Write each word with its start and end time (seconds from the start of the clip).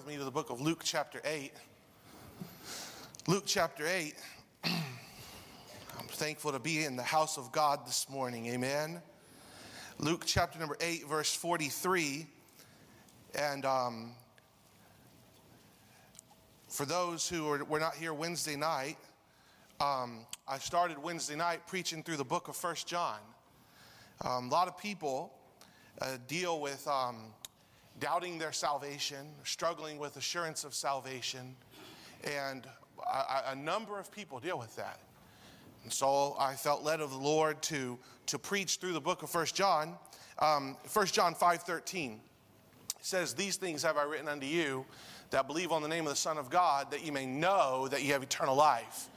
with 0.00 0.08
me 0.08 0.16
to 0.16 0.24
the 0.24 0.30
book 0.30 0.48
of 0.48 0.62
Luke, 0.62 0.80
chapter 0.82 1.20
8. 1.26 1.52
Luke, 3.26 3.42
chapter 3.44 3.86
8. 3.86 4.14
I'm 4.64 4.72
thankful 6.08 6.52
to 6.52 6.58
be 6.58 6.84
in 6.84 6.96
the 6.96 7.02
house 7.02 7.36
of 7.36 7.52
God 7.52 7.86
this 7.86 8.08
morning. 8.08 8.46
Amen. 8.46 9.02
Luke, 9.98 10.22
chapter 10.24 10.58
number 10.58 10.78
8, 10.80 11.06
verse 11.06 11.34
43. 11.34 12.26
And 13.34 13.66
um, 13.66 14.12
for 16.68 16.86
those 16.86 17.28
who 17.28 17.46
are, 17.50 17.62
were 17.64 17.80
not 17.80 17.94
here 17.94 18.14
Wednesday 18.14 18.56
night, 18.56 18.96
um, 19.82 20.20
I 20.48 20.56
started 20.60 20.96
Wednesday 20.96 21.36
night 21.36 21.66
preaching 21.66 22.02
through 22.02 22.16
the 22.16 22.24
book 22.24 22.48
of 22.48 22.56
First 22.56 22.86
John. 22.86 23.18
Um, 24.24 24.48
a 24.48 24.50
lot 24.50 24.66
of 24.66 24.78
people 24.78 25.30
uh, 26.00 26.16
deal 26.26 26.58
with 26.58 26.88
um, 26.88 27.16
doubting 28.00 28.38
their 28.38 28.52
salvation, 28.52 29.26
struggling 29.44 29.98
with 29.98 30.16
assurance 30.16 30.64
of 30.64 30.74
salvation, 30.74 31.54
and 32.24 32.66
a, 33.06 33.52
a, 33.52 33.54
number 33.54 33.98
of 33.98 34.10
people 34.10 34.40
deal 34.40 34.58
with 34.58 34.74
that. 34.76 35.00
And 35.84 35.92
so 35.92 36.36
I 36.38 36.54
felt 36.54 36.82
led 36.82 37.00
of 37.00 37.10
the 37.10 37.18
Lord 37.18 37.62
to, 37.64 37.98
to 38.26 38.38
preach 38.38 38.76
through 38.76 38.92
the 38.92 39.00
book 39.00 39.22
of 39.22 39.30
First 39.30 39.54
John. 39.54 39.94
Um, 40.38 40.76
1 40.92 41.06
John 41.06 41.34
5.13 41.34 42.18
says, 43.00 43.34
These 43.34 43.56
things 43.56 43.82
have 43.82 43.96
I 43.96 44.02
written 44.04 44.28
unto 44.28 44.46
you 44.46 44.84
that 45.30 45.46
believe 45.46 45.70
on 45.70 45.82
the 45.82 45.88
name 45.88 46.04
of 46.04 46.10
the 46.10 46.16
Son 46.16 46.38
of 46.38 46.50
God, 46.50 46.90
that 46.90 47.04
you 47.04 47.12
may 47.12 47.24
know 47.24 47.86
that 47.88 48.02
you 48.02 48.12
have 48.12 48.22
eternal 48.22 48.56
life, 48.56 49.08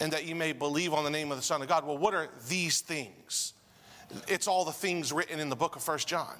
and 0.00 0.12
that 0.12 0.26
you 0.26 0.34
may 0.34 0.52
believe 0.52 0.92
on 0.92 1.04
the 1.04 1.10
name 1.10 1.30
of 1.30 1.36
the 1.36 1.42
Son 1.42 1.62
of 1.62 1.68
God. 1.68 1.86
Well, 1.86 1.98
what 1.98 2.14
are 2.14 2.28
these 2.48 2.80
things? 2.80 3.54
It's 4.28 4.46
all 4.46 4.64
the 4.64 4.72
things 4.72 5.12
written 5.12 5.40
in 5.40 5.48
the 5.48 5.56
book 5.56 5.76
of 5.76 5.82
First 5.82 6.06
John. 6.06 6.36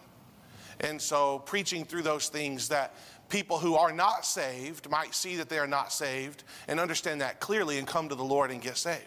And 0.80 1.00
so, 1.00 1.40
preaching 1.40 1.84
through 1.84 2.02
those 2.02 2.28
things 2.28 2.68
that 2.68 2.94
people 3.28 3.58
who 3.58 3.74
are 3.74 3.92
not 3.92 4.24
saved 4.24 4.90
might 4.90 5.14
see 5.14 5.36
that 5.36 5.48
they 5.48 5.58
are 5.58 5.66
not 5.66 5.92
saved 5.92 6.44
and 6.68 6.78
understand 6.78 7.20
that 7.20 7.40
clearly 7.40 7.78
and 7.78 7.86
come 7.86 8.08
to 8.08 8.14
the 8.14 8.24
Lord 8.24 8.50
and 8.50 8.60
get 8.60 8.76
saved. 8.76 9.04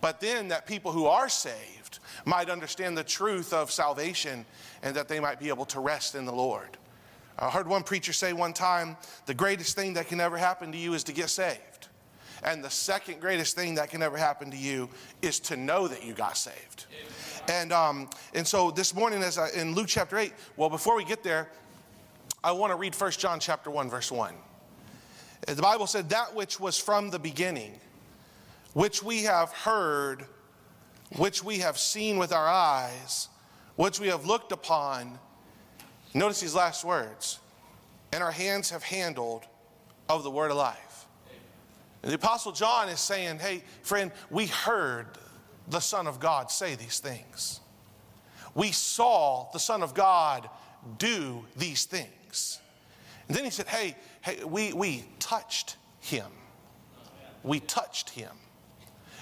But 0.00 0.20
then, 0.20 0.48
that 0.48 0.66
people 0.66 0.92
who 0.92 1.06
are 1.06 1.28
saved 1.28 1.98
might 2.24 2.48
understand 2.48 2.96
the 2.96 3.04
truth 3.04 3.52
of 3.52 3.70
salvation 3.70 4.44
and 4.82 4.94
that 4.94 5.08
they 5.08 5.20
might 5.20 5.40
be 5.40 5.48
able 5.48 5.64
to 5.66 5.80
rest 5.80 6.14
in 6.14 6.24
the 6.24 6.32
Lord. 6.32 6.76
I 7.38 7.50
heard 7.50 7.68
one 7.68 7.82
preacher 7.84 8.12
say 8.12 8.32
one 8.32 8.52
time 8.52 8.96
the 9.26 9.34
greatest 9.34 9.76
thing 9.76 9.94
that 9.94 10.08
can 10.08 10.20
ever 10.20 10.36
happen 10.36 10.72
to 10.72 10.78
you 10.78 10.94
is 10.94 11.04
to 11.04 11.12
get 11.12 11.30
saved. 11.30 11.87
And 12.42 12.62
the 12.62 12.70
second 12.70 13.20
greatest 13.20 13.56
thing 13.56 13.74
that 13.76 13.90
can 13.90 14.02
ever 14.02 14.16
happen 14.16 14.50
to 14.50 14.56
you 14.56 14.88
is 15.22 15.40
to 15.40 15.56
know 15.56 15.88
that 15.88 16.04
you 16.04 16.12
got 16.12 16.36
saved. 16.36 16.86
And, 17.48 17.72
um, 17.72 18.10
and 18.34 18.46
so 18.46 18.70
this 18.70 18.94
morning, 18.94 19.22
as 19.22 19.38
I, 19.38 19.50
in 19.50 19.74
Luke 19.74 19.88
chapter 19.88 20.18
8, 20.18 20.32
well, 20.56 20.68
before 20.68 20.96
we 20.96 21.04
get 21.04 21.22
there, 21.22 21.48
I 22.44 22.52
want 22.52 22.72
to 22.72 22.76
read 22.76 22.94
1 22.94 23.10
John 23.12 23.40
chapter 23.40 23.70
1, 23.70 23.90
verse 23.90 24.12
1. 24.12 24.34
The 25.46 25.62
Bible 25.62 25.86
said, 25.86 26.10
That 26.10 26.34
which 26.34 26.60
was 26.60 26.78
from 26.78 27.10
the 27.10 27.18
beginning, 27.18 27.72
which 28.74 29.02
we 29.02 29.24
have 29.24 29.50
heard, 29.50 30.26
which 31.16 31.42
we 31.42 31.58
have 31.58 31.78
seen 31.78 32.18
with 32.18 32.32
our 32.32 32.46
eyes, 32.46 33.28
which 33.76 33.98
we 33.98 34.08
have 34.08 34.26
looked 34.26 34.52
upon. 34.52 35.18
Notice 36.14 36.40
these 36.40 36.54
last 36.54 36.84
words, 36.84 37.38
and 38.12 38.22
our 38.22 38.30
hands 38.30 38.70
have 38.70 38.82
handled 38.82 39.44
of 40.08 40.22
the 40.22 40.30
word 40.30 40.50
of 40.50 40.56
life. 40.56 40.87
And 42.02 42.12
the 42.12 42.16
Apostle 42.16 42.52
John 42.52 42.88
is 42.88 43.00
saying, 43.00 43.38
Hey, 43.38 43.62
friend, 43.82 44.12
we 44.30 44.46
heard 44.46 45.06
the 45.68 45.80
Son 45.80 46.06
of 46.06 46.20
God 46.20 46.50
say 46.50 46.74
these 46.74 46.98
things. 47.00 47.60
We 48.54 48.72
saw 48.72 49.48
the 49.52 49.58
Son 49.58 49.82
of 49.82 49.94
God 49.94 50.48
do 50.98 51.44
these 51.56 51.84
things. 51.84 52.60
And 53.26 53.36
then 53.36 53.44
he 53.44 53.50
said, 53.50 53.66
Hey, 53.66 53.96
hey 54.22 54.44
we, 54.44 54.72
we 54.72 55.04
touched 55.18 55.76
him. 56.00 56.26
We 57.42 57.60
touched 57.60 58.10
him. 58.10 58.32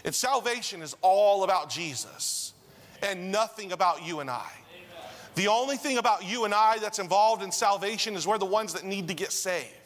And 0.04 0.14
salvation 0.14 0.82
is 0.82 0.97
all 1.02 1.44
about 1.44 1.69
Jesus 1.69 2.52
and 3.03 3.32
nothing 3.32 3.72
about 3.72 4.06
you 4.06 4.20
and 4.20 4.31
I. 4.31 4.50
The 5.34 5.48
only 5.48 5.76
thing 5.76 5.98
about 5.98 6.25
you 6.25 6.44
and 6.47 6.54
I 6.54 6.78
that's 6.78 6.98
involved 6.98 7.42
in 7.42 7.53
salvation 7.53 8.15
is 8.15 8.26
we're 8.26 8.38
the 8.38 8.47
ones 8.47 8.72
that 8.72 8.84
need 8.84 9.09
to 9.09 9.15
get 9.15 9.32
saved. 9.32 9.85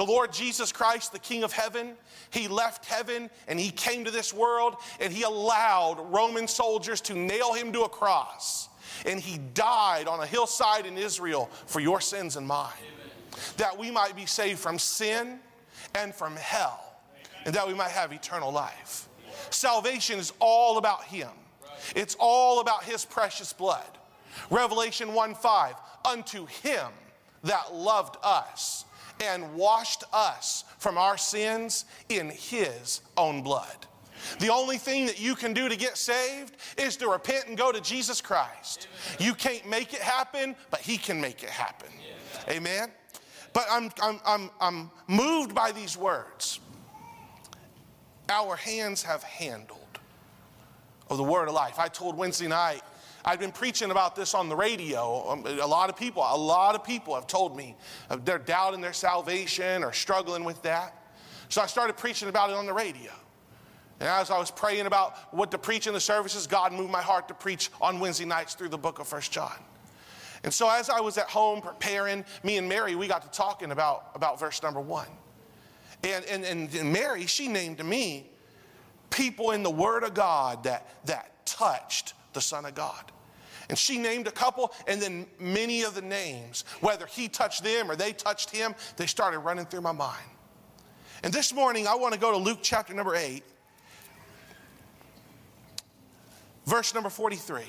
The 0.00 0.06
Lord 0.06 0.32
Jesus 0.32 0.72
Christ, 0.72 1.12
the 1.12 1.18
King 1.18 1.44
of 1.44 1.52
heaven, 1.52 1.92
he 2.30 2.48
left 2.48 2.86
heaven 2.86 3.28
and 3.46 3.60
he 3.60 3.70
came 3.70 4.06
to 4.06 4.10
this 4.10 4.32
world 4.32 4.76
and 4.98 5.12
he 5.12 5.24
allowed 5.24 6.00
Roman 6.10 6.48
soldiers 6.48 7.02
to 7.02 7.14
nail 7.14 7.52
him 7.52 7.70
to 7.74 7.82
a 7.82 7.88
cross. 7.90 8.70
And 9.04 9.20
he 9.20 9.36
died 9.52 10.08
on 10.08 10.20
a 10.20 10.26
hillside 10.26 10.86
in 10.86 10.96
Israel 10.96 11.50
for 11.66 11.80
your 11.80 12.00
sins 12.00 12.36
and 12.36 12.46
mine. 12.46 12.72
Amen. 12.78 13.44
That 13.58 13.76
we 13.76 13.90
might 13.90 14.16
be 14.16 14.24
saved 14.24 14.58
from 14.58 14.78
sin 14.78 15.38
and 15.94 16.14
from 16.14 16.34
hell, 16.34 16.82
Amen. 17.12 17.42
and 17.44 17.54
that 17.54 17.68
we 17.68 17.74
might 17.74 17.90
have 17.90 18.10
eternal 18.10 18.50
life. 18.50 19.06
Salvation 19.50 20.18
is 20.18 20.32
all 20.38 20.78
about 20.78 21.04
him, 21.04 21.28
it's 21.94 22.16
all 22.18 22.60
about 22.60 22.84
his 22.84 23.04
precious 23.04 23.52
blood. 23.52 23.98
Revelation 24.48 25.12
1 25.12 25.34
5, 25.34 25.74
unto 26.06 26.46
him 26.46 26.88
that 27.42 27.74
loved 27.74 28.16
us 28.22 28.86
and 29.20 29.54
washed 29.54 30.04
us 30.12 30.64
from 30.78 30.98
our 30.98 31.16
sins 31.16 31.84
in 32.08 32.30
His 32.30 33.00
own 33.16 33.42
blood. 33.42 33.86
The 34.38 34.50
only 34.50 34.76
thing 34.76 35.06
that 35.06 35.20
you 35.20 35.34
can 35.34 35.52
do 35.52 35.68
to 35.68 35.76
get 35.76 35.96
saved 35.96 36.56
is 36.76 36.96
to 36.98 37.08
repent 37.08 37.46
and 37.48 37.56
go 37.56 37.72
to 37.72 37.80
Jesus 37.80 38.20
Christ. 38.20 38.88
You 39.18 39.34
can't 39.34 39.68
make 39.68 39.94
it 39.94 40.00
happen, 40.00 40.54
but 40.70 40.80
He 40.80 40.96
can 40.96 41.20
make 41.20 41.42
it 41.42 41.50
happen. 41.50 41.88
Amen? 42.48 42.90
But 43.52 43.66
I'm, 43.70 43.90
I'm, 44.02 44.20
I'm, 44.26 44.50
I'm 44.60 44.90
moved 45.08 45.54
by 45.54 45.72
these 45.72 45.96
words. 45.96 46.60
Our 48.28 48.56
hands 48.56 49.02
have 49.02 49.22
handled 49.22 49.78
of 51.08 51.16
the 51.16 51.24
word 51.24 51.48
of 51.48 51.54
life. 51.54 51.78
I 51.78 51.88
told 51.88 52.16
Wednesday 52.16 52.46
night 52.46 52.82
I've 53.24 53.38
been 53.38 53.52
preaching 53.52 53.90
about 53.90 54.16
this 54.16 54.34
on 54.34 54.48
the 54.48 54.56
radio. 54.56 55.28
Um, 55.28 55.46
a 55.46 55.66
lot 55.66 55.90
of 55.90 55.96
people, 55.96 56.22
a 56.26 56.36
lot 56.36 56.74
of 56.74 56.84
people 56.84 57.14
have 57.14 57.26
told 57.26 57.56
me 57.56 57.76
they're 58.24 58.38
doubting 58.38 58.80
their 58.80 58.92
salvation 58.92 59.84
or 59.84 59.92
struggling 59.92 60.44
with 60.44 60.62
that. 60.62 60.96
So 61.48 61.60
I 61.60 61.66
started 61.66 61.96
preaching 61.96 62.28
about 62.28 62.50
it 62.50 62.56
on 62.56 62.66
the 62.66 62.72
radio. 62.72 63.10
And 63.98 64.08
as 64.08 64.30
I 64.30 64.38
was 64.38 64.50
praying 64.50 64.86
about 64.86 65.34
what 65.34 65.50
to 65.50 65.58
preach 65.58 65.86
in 65.86 65.92
the 65.92 66.00
services, 66.00 66.46
God 66.46 66.72
moved 66.72 66.90
my 66.90 67.02
heart 67.02 67.28
to 67.28 67.34
preach 67.34 67.70
on 67.80 68.00
Wednesday 68.00 68.24
nights 68.24 68.54
through 68.54 68.70
the 68.70 68.78
book 68.78 68.98
of 68.98 69.06
First 69.06 69.30
John. 69.30 69.52
And 70.42 70.54
so 70.54 70.70
as 70.70 70.88
I 70.88 71.00
was 71.00 71.18
at 71.18 71.28
home 71.28 71.60
preparing, 71.60 72.24
me 72.42 72.56
and 72.56 72.66
Mary, 72.66 72.94
we 72.94 73.06
got 73.06 73.22
to 73.22 73.36
talking 73.36 73.72
about, 73.72 74.10
about 74.14 74.40
verse 74.40 74.62
number 74.62 74.80
one. 74.80 75.08
And, 76.02 76.24
and, 76.24 76.44
and 76.44 76.92
Mary, 76.92 77.26
she 77.26 77.46
named 77.46 77.76
to 77.76 77.84
me 77.84 78.30
people 79.10 79.50
in 79.50 79.62
the 79.62 79.70
Word 79.70 80.02
of 80.02 80.14
God 80.14 80.64
that, 80.64 80.88
that 81.04 81.44
touched 81.44 82.14
the 82.32 82.40
Son 82.40 82.64
of 82.64 82.74
God. 82.74 83.12
And 83.68 83.78
she 83.78 83.98
named 83.98 84.26
a 84.26 84.32
couple, 84.32 84.72
and 84.88 85.00
then 85.00 85.26
many 85.38 85.82
of 85.82 85.94
the 85.94 86.02
names, 86.02 86.64
whether 86.80 87.06
he 87.06 87.28
touched 87.28 87.62
them 87.62 87.88
or 87.90 87.94
they 87.94 88.12
touched 88.12 88.50
him, 88.50 88.74
they 88.96 89.06
started 89.06 89.38
running 89.38 89.64
through 89.66 89.82
my 89.82 89.92
mind. 89.92 90.26
And 91.22 91.32
this 91.32 91.52
morning, 91.52 91.86
I 91.86 91.94
want 91.94 92.12
to 92.14 92.18
go 92.18 92.32
to 92.32 92.36
Luke 92.36 92.58
chapter 92.62 92.94
number 92.94 93.14
8, 93.14 93.44
verse 96.66 96.94
number 96.94 97.10
43. 97.10 97.62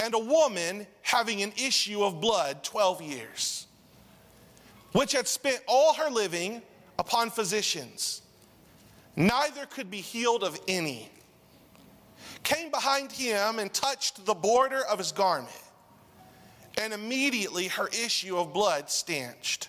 And 0.00 0.14
a 0.14 0.18
woman 0.18 0.86
having 1.02 1.42
an 1.42 1.52
issue 1.56 2.02
of 2.02 2.20
blood 2.20 2.62
12 2.62 3.02
years, 3.02 3.66
which 4.92 5.12
had 5.12 5.28
spent 5.28 5.60
all 5.66 5.94
her 5.94 6.10
living 6.10 6.62
upon 6.98 7.28
physicians, 7.28 8.22
neither 9.16 9.66
could 9.66 9.90
be 9.90 10.00
healed 10.00 10.42
of 10.42 10.58
any 10.68 11.10
came 12.46 12.70
behind 12.70 13.10
him 13.10 13.58
and 13.58 13.72
touched 13.74 14.24
the 14.24 14.32
border 14.32 14.82
of 14.84 14.98
his 14.98 15.10
garment. 15.10 15.50
And 16.80 16.92
immediately 16.92 17.66
her 17.66 17.88
issue 17.88 18.36
of 18.36 18.52
blood 18.52 18.88
stanched. 18.88 19.68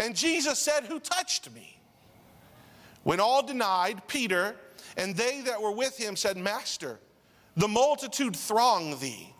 And 0.00 0.16
Jesus 0.16 0.58
said, 0.58 0.84
Who 0.86 0.98
touched 0.98 1.52
me? 1.52 1.78
When 3.04 3.20
all 3.20 3.46
denied, 3.46 4.08
Peter 4.08 4.56
and 4.96 5.14
they 5.14 5.42
that 5.42 5.62
were 5.62 5.70
with 5.70 5.96
him 5.96 6.16
said, 6.16 6.36
Master, 6.36 6.98
the 7.56 7.68
multitude 7.68 8.34
throng 8.34 8.98
thee 8.98 9.32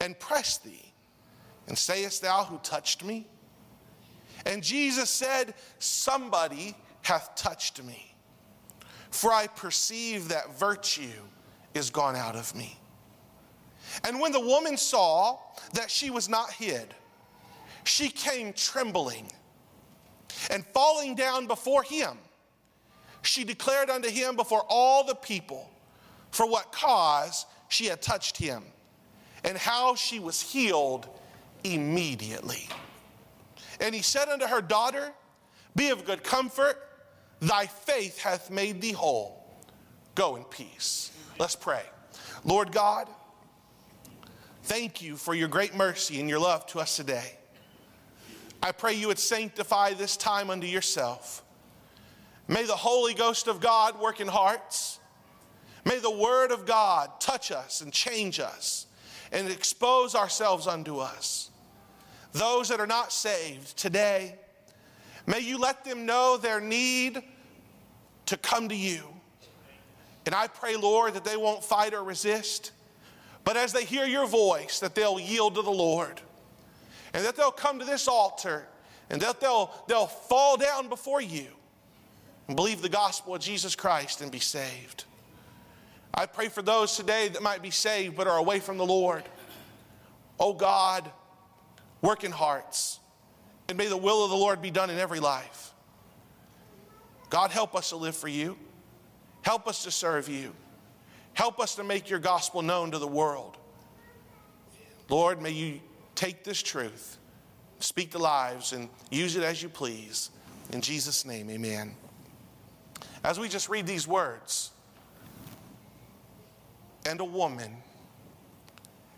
and 0.00 0.18
press 0.18 0.56
thee. 0.56 0.92
And 1.68 1.76
sayest 1.76 2.22
thou, 2.22 2.44
Who 2.44 2.58
touched 2.58 3.04
me? 3.04 3.26
And 4.46 4.62
Jesus 4.62 5.10
said, 5.10 5.52
Somebody 5.78 6.74
hath 7.02 7.34
touched 7.34 7.82
me. 7.82 8.14
For 9.10 9.30
I 9.30 9.46
perceive 9.46 10.28
that 10.28 10.58
virtue 10.58 11.20
is 11.76 11.90
gone 11.90 12.16
out 12.16 12.36
of 12.36 12.54
me. 12.54 12.78
And 14.04 14.20
when 14.20 14.32
the 14.32 14.40
woman 14.40 14.76
saw 14.76 15.38
that 15.74 15.90
she 15.90 16.10
was 16.10 16.28
not 16.28 16.52
hid, 16.52 16.94
she 17.84 18.08
came 18.08 18.52
trembling 18.52 19.30
and 20.50 20.64
falling 20.66 21.14
down 21.14 21.46
before 21.46 21.82
him. 21.82 22.18
She 23.22 23.44
declared 23.44 23.90
unto 23.90 24.08
him 24.08 24.36
before 24.36 24.64
all 24.68 25.04
the 25.04 25.14
people 25.14 25.70
for 26.30 26.48
what 26.48 26.72
cause 26.72 27.46
she 27.68 27.86
had 27.86 28.02
touched 28.02 28.36
him 28.36 28.62
and 29.44 29.56
how 29.56 29.94
she 29.94 30.18
was 30.18 30.40
healed 30.40 31.08
immediately. 31.64 32.68
And 33.80 33.94
he 33.94 34.02
said 34.02 34.28
unto 34.28 34.46
her, 34.46 34.60
Daughter, 34.60 35.12
be 35.74 35.90
of 35.90 36.04
good 36.04 36.22
comfort, 36.22 36.76
thy 37.40 37.66
faith 37.66 38.18
hath 38.18 38.50
made 38.50 38.80
thee 38.80 38.92
whole. 38.92 39.44
Go 40.14 40.36
in 40.36 40.44
peace. 40.44 41.12
Let's 41.38 41.56
pray. 41.56 41.82
Lord 42.44 42.72
God, 42.72 43.08
thank 44.64 45.02
you 45.02 45.16
for 45.16 45.34
your 45.34 45.48
great 45.48 45.74
mercy 45.74 46.18
and 46.18 46.28
your 46.28 46.38
love 46.38 46.66
to 46.68 46.78
us 46.78 46.96
today. 46.96 47.32
I 48.62 48.72
pray 48.72 48.94
you 48.94 49.08
would 49.08 49.18
sanctify 49.18 49.92
this 49.92 50.16
time 50.16 50.48
unto 50.48 50.66
yourself. 50.66 51.44
May 52.48 52.64
the 52.64 52.76
Holy 52.76 53.12
Ghost 53.12 53.48
of 53.48 53.60
God 53.60 54.00
work 54.00 54.20
in 54.20 54.28
hearts. 54.28 54.98
May 55.84 55.98
the 55.98 56.10
Word 56.10 56.52
of 56.52 56.64
God 56.64 57.20
touch 57.20 57.52
us 57.52 57.80
and 57.80 57.92
change 57.92 58.40
us 58.40 58.86
and 59.30 59.48
expose 59.48 60.14
ourselves 60.14 60.66
unto 60.66 60.98
us. 60.98 61.50
Those 62.32 62.68
that 62.68 62.80
are 62.80 62.86
not 62.86 63.12
saved 63.12 63.76
today, 63.76 64.36
may 65.26 65.40
you 65.40 65.58
let 65.58 65.84
them 65.84 66.06
know 66.06 66.36
their 66.36 66.60
need 66.60 67.22
to 68.26 68.36
come 68.36 68.68
to 68.68 68.74
you. 68.74 69.15
And 70.26 70.34
I 70.34 70.48
pray, 70.48 70.76
Lord, 70.76 71.14
that 71.14 71.24
they 71.24 71.36
won't 71.36 71.64
fight 71.64 71.94
or 71.94 72.02
resist, 72.02 72.72
but 73.44 73.56
as 73.56 73.72
they 73.72 73.84
hear 73.84 74.04
your 74.04 74.26
voice, 74.26 74.80
that 74.80 74.96
they'll 74.96 75.20
yield 75.20 75.54
to 75.54 75.62
the 75.62 75.70
Lord 75.70 76.20
and 77.14 77.24
that 77.24 77.36
they'll 77.36 77.52
come 77.52 77.78
to 77.78 77.84
this 77.84 78.08
altar 78.08 78.66
and 79.08 79.22
that 79.22 79.40
they'll, 79.40 79.72
they'll 79.86 80.06
fall 80.06 80.56
down 80.56 80.88
before 80.88 81.20
you 81.20 81.46
and 82.48 82.56
believe 82.56 82.82
the 82.82 82.88
gospel 82.88 83.36
of 83.36 83.40
Jesus 83.40 83.76
Christ 83.76 84.20
and 84.20 84.32
be 84.32 84.40
saved. 84.40 85.04
I 86.12 86.26
pray 86.26 86.48
for 86.48 86.62
those 86.62 86.96
today 86.96 87.28
that 87.28 87.42
might 87.42 87.62
be 87.62 87.70
saved 87.70 88.16
but 88.16 88.26
are 88.26 88.38
away 88.38 88.58
from 88.58 88.78
the 88.78 88.86
Lord. 88.86 89.22
Oh 90.40 90.52
God, 90.52 91.10
work 92.02 92.24
in 92.24 92.32
hearts, 92.32 92.98
and 93.68 93.78
may 93.78 93.86
the 93.86 93.96
will 93.96 94.24
of 94.24 94.30
the 94.30 94.36
Lord 94.36 94.60
be 94.60 94.70
done 94.70 94.90
in 94.90 94.98
every 94.98 95.20
life. 95.20 95.72
God, 97.30 97.50
help 97.50 97.74
us 97.74 97.90
to 97.90 97.96
live 97.96 98.16
for 98.16 98.28
you. 98.28 98.58
Help 99.46 99.68
us 99.68 99.84
to 99.84 99.92
serve 99.92 100.28
you. 100.28 100.52
Help 101.34 101.60
us 101.60 101.76
to 101.76 101.84
make 101.84 102.10
your 102.10 102.18
gospel 102.18 102.62
known 102.62 102.90
to 102.90 102.98
the 102.98 103.06
world. 103.06 103.56
Lord, 105.08 105.40
may 105.40 105.52
you 105.52 105.78
take 106.16 106.42
this 106.42 106.60
truth, 106.60 107.16
speak 107.78 108.10
to 108.10 108.18
lives, 108.18 108.72
and 108.72 108.88
use 109.08 109.36
it 109.36 109.44
as 109.44 109.62
you 109.62 109.68
please. 109.68 110.30
In 110.72 110.80
Jesus' 110.80 111.24
name, 111.24 111.48
amen. 111.48 111.94
As 113.22 113.38
we 113.38 113.48
just 113.48 113.68
read 113.68 113.86
these 113.86 114.08
words, 114.08 114.72
and 117.08 117.20
a 117.20 117.24
woman 117.24 117.76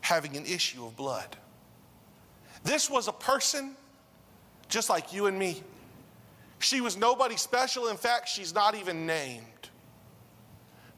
having 0.03 0.37
an 0.37 0.45
issue 0.45 0.85
of 0.85 0.95
blood. 0.95 1.39
This 2.65 2.91
was 2.91 3.09
a 3.09 3.13
person 3.13 3.77
just 4.69 4.91
like 4.91 5.11
you 5.11 5.25
and 5.25 5.39
me. 5.39 5.63
She 6.59 6.83
was 6.83 6.99
nobody 6.99 7.39
special. 7.39 7.89
In 7.89 7.97
fact, 7.97 8.29
she's 8.29 8.55
not 8.55 8.75
even 8.75 9.07
named. 9.07 9.47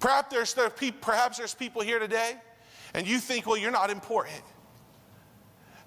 Perhaps 0.01 0.35
there's, 0.35 0.55
there 0.55 0.71
perhaps 0.71 1.39
there's 1.39 1.55
people 1.55 1.83
here 1.83 1.99
today 1.99 2.35
and 2.95 3.07
you 3.07 3.19
think, 3.19 3.47
well, 3.47 3.57
you're 3.57 3.71
not 3.71 3.91
important. 3.91 4.43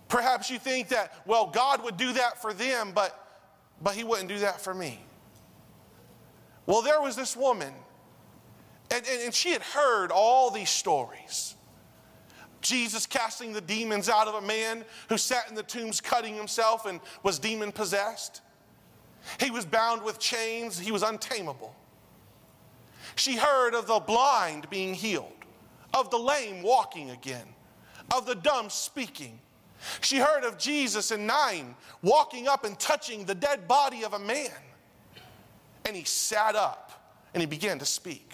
Perhaps 0.07 0.50
you 0.50 0.60
think 0.60 0.89
that, 0.89 1.13
well, 1.25 1.48
God 1.48 1.83
would 1.83 1.98
do 1.98 2.13
that 2.13 2.42
for 2.42 2.54
them, 2.54 2.92
but, 2.94 3.44
but 3.81 3.95
He 3.95 4.04
wouldn't 4.04 4.30
do 4.30 4.39
that 4.39 4.62
for 4.62 4.74
me. 4.74 5.04
Well, 6.65 6.81
there 6.81 7.01
was 7.01 7.15
this 7.15 7.36
woman, 7.36 7.74
and, 8.92 9.06
and, 9.06 9.21
and 9.24 9.33
she 9.33 9.51
had 9.51 9.62
heard 9.62 10.12
all 10.12 10.50
these 10.51 10.69
stories. 10.69 11.56
Jesus 12.62 13.06
casting 13.06 13.51
the 13.51 13.59
demons 13.59 14.07
out 14.07 14.27
of 14.27 14.36
a 14.36 14.42
man 14.42 14.86
who 15.09 15.18
sat 15.18 15.50
in 15.50 15.56
the 15.56 15.63
tombs 15.63 16.00
cutting 16.00 16.36
himself 16.36 16.86
and 16.86 17.01
was 17.21 17.38
demon 17.38 17.74
possessed. 17.74 18.42
He 19.39 19.51
was 19.51 19.66
bound 19.66 20.04
with 20.04 20.19
chains, 20.19 20.80
he 20.80 20.92
was 20.92 21.04
untamable. 21.04 21.75
She 23.15 23.36
heard 23.36 23.75
of 23.75 23.88
the 23.88 24.00
blind 24.00 24.69
being 24.69 24.94
healed, 24.94 25.31
of 25.94 26.10
the 26.10 26.18
lame 26.18 26.62
walking 26.62 27.12
again, 27.12 27.48
of 28.13 28.25
the 28.25 28.36
dumb 28.36 28.69
speaking. 28.69 29.39
She 30.01 30.18
heard 30.18 30.44
of 30.44 30.57
Jesus 30.57 31.12
in 31.12 31.27
Nain 31.27 31.75
walking 32.01 32.48
up 32.48 32.63
and 32.63 32.80
touching 32.80 33.25
the 33.25 33.36
dead 33.36 33.68
body 33.68 34.04
of 34.04 34.13
a 34.13 34.19
man. 34.19 34.51
And 35.86 35.95
he 35.95 36.04
sat 36.04 36.56
up 36.56 36.92
and 37.33 37.42
he 37.42 37.48
began 37.48 37.80
to 37.80 37.86
speak. 37.86 38.33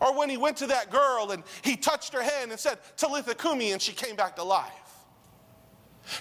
Or 0.00 0.16
when 0.16 0.28
he 0.28 0.36
went 0.36 0.56
to 0.58 0.66
that 0.68 0.90
girl 0.90 1.30
and 1.32 1.42
he 1.62 1.76
touched 1.76 2.12
her 2.12 2.22
hand 2.22 2.50
and 2.50 2.60
said, 2.60 2.78
Talitha 2.96 3.34
Kumi, 3.34 3.72
and 3.72 3.80
she 3.80 3.92
came 3.92 4.16
back 4.16 4.36
to 4.36 4.42
life. 4.42 4.72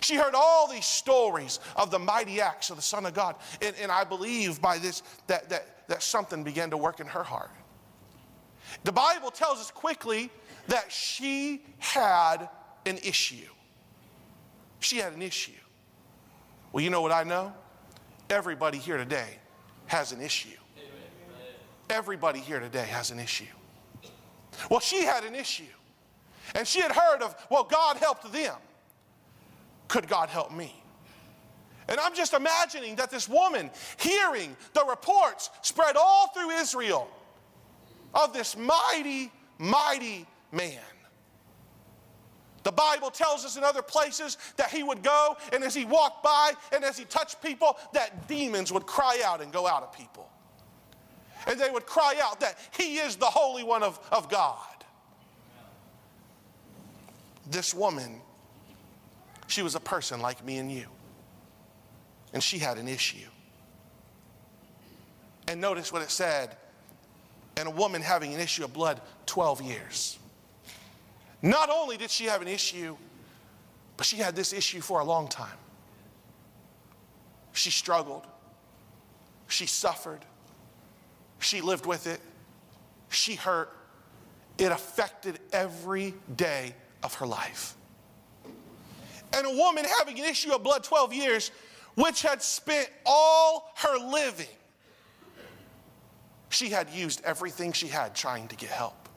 She 0.02 0.16
heard 0.16 0.36
all 0.36 0.70
these 0.70 0.86
stories 0.86 1.60
of 1.76 1.92
the 1.92 2.00
mighty 2.00 2.42
acts 2.42 2.70
of 2.70 2.76
the 2.76 2.82
Son 2.82 3.06
of 3.06 3.14
God. 3.14 3.36
And, 3.62 3.76
and 3.82 3.92
I 3.92 4.04
believe 4.04 4.62
by 4.62 4.78
this 4.78 5.02
that, 5.28 5.50
that, 5.50 5.77
that 5.88 6.04
something 6.04 6.44
began 6.44 6.70
to 6.70 6.78
work 6.78 7.00
in 7.00 7.08
her 7.08 7.24
heart. 7.24 7.52
The 8.84 8.92
Bible 8.92 9.32
tells 9.32 9.60
us 9.60 9.72
quickly 9.72 10.30
that 10.68 10.92
she 10.92 11.64
had 11.80 12.50
an 12.86 12.98
issue. 12.98 13.48
She 14.80 14.98
had 14.98 15.14
an 15.14 15.22
issue. 15.22 15.52
Well, 16.72 16.84
you 16.84 16.90
know 16.90 17.02
what 17.02 17.12
I 17.12 17.24
know? 17.24 17.54
Everybody 18.30 18.78
here 18.78 18.98
today 18.98 19.30
has 19.88 20.12
an 20.12 20.22
issue. 20.22 20.50
Everybody 21.90 22.40
here 22.40 22.60
today 22.60 22.86
has 22.86 23.12
an 23.12 23.20
issue. 23.20 23.46
Well, 24.70 24.82
she 24.82 25.04
had 25.04 25.24
an 25.24 25.36
issue. 25.36 25.64
And 26.56 26.68
she 26.68 26.82
had 26.82 26.92
heard 26.92 27.22
of, 27.22 27.36
well, 27.50 27.64
God 27.64 27.98
helped 27.98 28.32
them. 28.32 28.56
Could 29.88 30.08
God 30.08 30.30
help 30.30 30.52
me? 30.52 30.84
And 31.90 32.00
I'm 32.00 32.14
just 32.14 32.34
imagining 32.34 32.96
that 32.98 33.10
this 33.10 33.30
woman, 33.30 33.70
hearing 33.98 34.56
the 34.74 34.84
reports 34.86 35.50
spread 35.62 35.96
all 35.96 36.28
through 36.30 36.52
Israel 36.52 37.10
of 38.14 38.34
this 38.34 38.58
mighty, 38.58 39.32
mighty 39.58 40.26
man. 40.52 40.82
The 42.64 42.72
Bible 42.74 43.10
tells 43.10 43.46
us 43.46 43.56
in 43.56 43.64
other 43.64 43.82
places 43.82 44.38
that 44.58 44.70
he 44.70 44.84
would 44.84 45.02
go, 45.02 45.38
and 45.54 45.64
as 45.64 45.74
he 45.74 45.86
walked 45.86 46.22
by 46.22 46.52
and 46.74 46.84
as 46.84 46.98
he 46.98 47.06
touched 47.06 47.42
people, 47.42 47.78
that 47.94 48.28
demons 48.28 48.74
would 48.74 48.86
cry 48.86 49.22
out 49.24 49.42
and 49.42 49.54
go 49.54 49.66
out 49.66 49.84
of 49.84 49.94
people. 49.94 50.30
And 51.48 51.58
they 51.58 51.70
would 51.70 51.86
cry 51.86 52.20
out 52.22 52.42
that 52.42 52.58
he 52.78 52.98
is 52.98 53.16
the 53.16 53.26
Holy 53.26 53.64
One 53.64 53.84
of, 53.84 53.98
of 54.12 54.28
God. 54.28 54.58
This 57.50 57.74
woman, 57.74 58.20
she 59.48 59.62
was 59.62 59.76
a 59.76 59.80
person 59.80 60.20
like 60.20 60.44
me 60.44 60.58
and 60.58 60.70
you, 60.70 60.88
and 62.34 62.44
she 62.44 62.58
had 62.60 62.78
an 62.78 62.88
issue. 62.88 63.28
And 65.48 65.62
notice 65.62 65.94
what 65.94 66.02
it 66.02 66.12
said 66.12 66.56
and 67.58 67.68
a 67.68 67.72
woman 67.72 68.02
having 68.02 68.34
an 68.34 68.40
issue 68.40 68.64
of 68.64 68.74
blood 68.74 69.02
12 69.26 69.62
years. 69.62 70.20
Not 71.42 71.70
only 71.70 71.98
did 71.98 72.12
she 72.12 72.26
have 72.26 72.42
an 72.42 72.48
issue, 72.48 72.96
but 73.96 74.06
she 74.06 74.18
had 74.18 74.36
this 74.36 74.54
issue 74.54 74.82
for 74.82 75.00
a 75.00 75.04
long 75.04 75.28
time. 75.28 75.58
She 77.54 77.72
struggled, 77.72 78.26
she 79.48 79.66
suffered, 79.66 80.24
she 81.40 81.62
lived 81.62 81.86
with 81.86 82.06
it, 82.06 82.22
she 83.10 83.36
hurt. 83.36 83.74
It 84.58 84.72
affected 84.72 85.40
every 85.52 86.16
day 86.36 86.74
of 87.04 87.14
her 87.16 87.28
life. 87.28 87.76
And 89.34 89.46
a 89.46 89.52
woman 89.52 89.86
having 90.00 90.20
an 90.20 90.26
issue 90.26 90.54
of 90.54 90.64
blood 90.64 90.84
12 90.84 91.14
years, 91.14 91.52
which 91.98 92.22
had 92.22 92.44
spent 92.44 92.90
all 93.08 93.72
her 93.78 93.98
living, 93.98 94.46
she 96.50 96.70
had 96.70 96.90
used 96.92 97.22
everything 97.26 97.74
she 97.74 97.88
had 97.88 98.14
trying 98.14 98.48
to 98.48 98.56
get 98.56 98.70
help. 98.70 99.10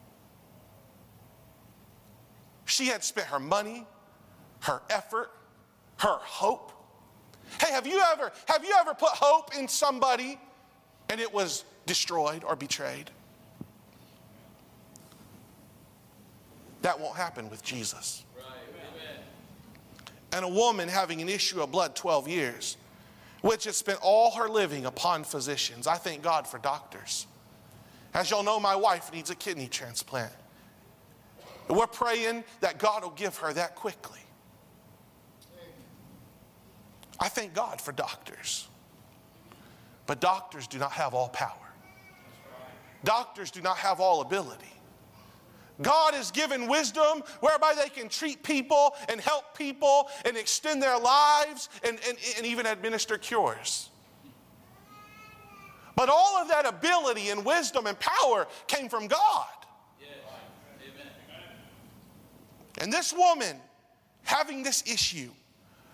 She 2.65 2.87
had 2.87 3.05
spent 3.05 3.27
her 3.27 3.39
money, 3.39 3.87
her 4.61 4.81
effort, 4.89 5.31
her 5.99 6.17
hope. 6.23 6.73
Hey, 7.61 7.71
have 7.71 7.87
you 7.87 8.03
ever 8.13 8.33
have 8.47 8.65
you 8.65 8.75
ever 8.81 8.95
put 8.95 9.11
hope 9.11 9.55
in 9.59 9.69
somebody 9.69 10.41
and 11.11 11.21
it 11.21 11.33
was 11.33 11.65
destroyed 11.85 12.45
or 12.45 12.57
betrayed? 12.57 13.11
That 16.81 16.99
won't 16.99 17.17
happen 17.17 17.51
with 17.51 17.63
Jesus. 17.63 18.25
And 20.33 20.45
a 20.45 20.49
woman 20.49 20.89
having 20.89 21.21
an 21.21 21.29
issue 21.29 21.61
of 21.61 21.73
blood 21.73 21.97
12 21.97 22.29
years, 22.29 22.77
which 23.43 23.65
had 23.65 23.75
spent 23.75 23.99
all 24.03 24.33
her 24.33 24.49
living 24.49 24.87
upon 24.87 25.25
physicians. 25.25 25.87
I 25.87 25.97
thank 25.97 26.23
God 26.23 26.47
for 26.47 26.59
doctors. 26.59 27.27
As 28.15 28.31
y'all 28.31 28.43
know, 28.43 28.61
my 28.61 28.77
wife 28.77 29.13
needs 29.13 29.31
a 29.31 29.35
kidney 29.35 29.69
transplant. 29.69 30.33
We're 31.69 31.87
praying 31.87 32.45
that 32.61 32.79
God 32.79 33.03
will 33.03 33.11
give 33.11 33.37
her 33.39 33.53
that 33.53 33.77
quickly. 33.77 34.19
I 37.21 37.29
thank 37.29 37.55
God 37.55 37.81
for 37.81 37.93
doctors. 37.93 38.67
But 40.07 40.21
doctors 40.21 40.67
do 40.67 40.79
not 40.79 40.93
have 40.93 41.15
all 41.15 41.29
power. 41.29 41.55
Doctors 43.05 43.51
do 43.51 43.61
not 43.61 43.77
have 43.77 44.01
all 44.01 44.23
ability. 44.23 44.73
God 45.83 46.15
has 46.15 46.31
given 46.31 46.69
wisdom 46.69 47.23
whereby 47.41 47.75
they 47.75 47.89
can 47.89 48.09
treat 48.09 48.43
people 48.43 48.95
and 49.09 49.21
help 49.21 49.57
people 49.57 50.09
and 50.25 50.37
extend 50.37 50.83
their 50.83 50.99
lives 50.99 51.69
and, 51.85 51.99
and, 52.09 52.19
and 52.37 52.47
even 52.47 52.67
administer 52.67 53.17
cures. 53.19 53.89
But 55.97 56.09
all 56.09 56.39
of 56.39 56.49
that 56.49 56.67
ability 56.67 57.29
and 57.29 57.45
wisdom 57.45 57.87
and 57.87 57.99
power 57.99 58.47
came 58.67 58.89
from 58.89 59.07
God. 59.07 59.47
And 62.79 62.91
this 62.91 63.13
woman, 63.13 63.57
having 64.23 64.63
this 64.63 64.83
issue 64.87 65.31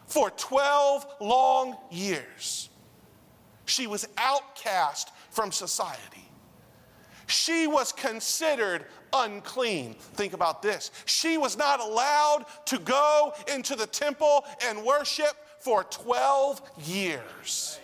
for 0.07 0.31
12 0.31 1.07
long 1.21 1.77
years, 1.91 2.69
she 3.65 3.89
was 3.89 4.07
outcast 4.17 5.11
from 5.31 5.51
society. 5.51 6.29
She 7.27 7.67
was 7.67 7.93
considered 7.93 8.87
unclean. 9.25 9.95
Think 9.95 10.33
about 10.33 10.63
this. 10.63 10.91
She 11.05 11.39
was 11.39 11.57
not 11.57 11.81
allowed 11.81 12.47
to 12.67 12.79
go 12.79 13.33
into 13.53 13.77
the 13.77 13.87
temple 13.87 14.45
and 14.65 14.85
worship 14.85 15.33
for 15.61 15.85
12 15.85 16.63
years. 16.85 17.79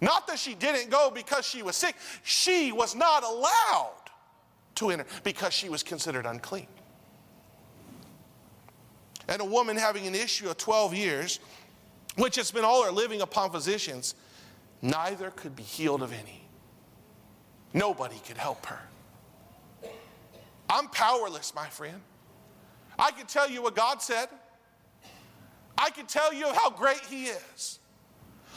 Not 0.00 0.26
that 0.26 0.38
she 0.38 0.54
didn't 0.54 0.90
go 0.90 1.10
because 1.14 1.46
she 1.46 1.62
was 1.62 1.76
sick, 1.76 1.94
she 2.24 2.72
was 2.72 2.96
not 2.96 3.22
allowed 3.22 3.94
to 4.76 4.90
enter 4.90 5.06
because 5.22 5.52
she 5.52 5.68
was 5.68 5.82
considered 5.82 6.26
unclean. 6.26 6.66
And 9.28 9.40
a 9.40 9.44
woman 9.44 9.76
having 9.76 10.06
an 10.06 10.14
issue 10.14 10.50
of 10.50 10.56
12 10.56 10.94
years, 10.94 11.38
which 12.16 12.34
has 12.36 12.50
been 12.50 12.64
all 12.64 12.82
her 12.82 12.90
living 12.90 13.20
upon 13.20 13.52
physicians, 13.52 14.16
neither 14.80 15.30
could 15.30 15.54
be 15.54 15.62
healed 15.62 16.02
of 16.02 16.12
any. 16.12 16.42
Nobody 17.72 18.20
could 18.26 18.36
help 18.36 18.66
her. 18.66 18.80
I'm 20.72 20.88
powerless, 20.88 21.54
my 21.54 21.66
friend. 21.66 22.00
I 22.98 23.10
can 23.10 23.26
tell 23.26 23.48
you 23.48 23.62
what 23.62 23.76
God 23.76 24.00
said. 24.00 24.28
I 25.76 25.90
can 25.90 26.06
tell 26.06 26.32
you 26.32 26.46
how 26.46 26.70
great 26.70 27.02
He 27.10 27.26
is. 27.26 27.78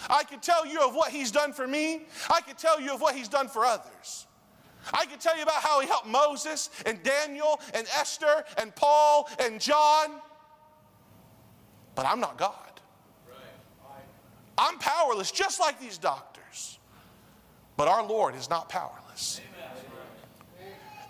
I 0.09 0.23
can 0.23 0.39
tell 0.39 0.65
you 0.65 0.79
of 0.79 0.95
what 0.95 1.11
He's 1.11 1.29
done 1.29 1.51
for 1.51 1.67
me. 1.67 2.03
I 2.29 2.39
can 2.39 2.55
tell 2.55 2.79
you 2.79 2.93
of 2.93 3.01
what 3.01 3.15
He's 3.15 3.27
done 3.27 3.49
for 3.49 3.65
others. 3.65 4.27
I 4.93 5.05
can 5.05 5.19
tell 5.19 5.35
you 5.35 5.43
about 5.43 5.61
how 5.61 5.81
He 5.81 5.87
helped 5.87 6.07
Moses 6.07 6.69
and 6.85 7.03
Daniel 7.03 7.59
and 7.73 7.85
Esther 7.99 8.45
and 8.57 8.73
Paul 8.75 9.29
and 9.39 9.59
John. 9.59 10.21
But 11.95 12.05
I'm 12.05 12.21
not 12.21 12.37
God. 12.37 12.53
I'm 14.57 14.79
powerless, 14.79 15.31
just 15.31 15.59
like 15.59 15.81
these 15.81 15.97
doctors. 15.97 16.79
But 17.75 17.89
our 17.89 18.05
Lord 18.07 18.35
is 18.35 18.49
not 18.49 18.69
powerless. 18.69 19.41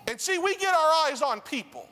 And 0.08 0.20
see, 0.20 0.38
we 0.38 0.56
get 0.56 0.74
our 0.74 0.90
eyes 1.06 1.22
on 1.22 1.40
people. 1.40 1.88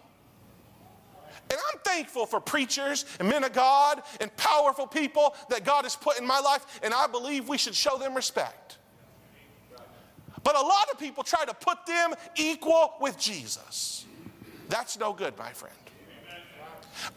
And 1.50 1.58
I'm 1.72 1.78
thankful 1.80 2.26
for 2.26 2.40
preachers 2.40 3.04
and 3.18 3.28
men 3.28 3.44
of 3.44 3.52
God 3.52 4.02
and 4.20 4.34
powerful 4.36 4.86
people 4.86 5.36
that 5.50 5.64
God 5.64 5.84
has 5.84 5.94
put 5.94 6.18
in 6.18 6.26
my 6.26 6.40
life, 6.40 6.80
and 6.82 6.94
I 6.94 7.06
believe 7.06 7.48
we 7.48 7.58
should 7.58 7.74
show 7.74 7.98
them 7.98 8.14
respect. 8.14 8.78
But 10.42 10.56
a 10.56 10.60
lot 10.60 10.88
of 10.92 10.98
people 10.98 11.22
try 11.22 11.44
to 11.44 11.54
put 11.54 11.86
them 11.86 12.14
equal 12.36 12.94
with 13.00 13.18
Jesus. 13.18 14.04
That's 14.68 14.98
no 14.98 15.12
good, 15.12 15.36
my 15.38 15.52
friend. 15.52 15.74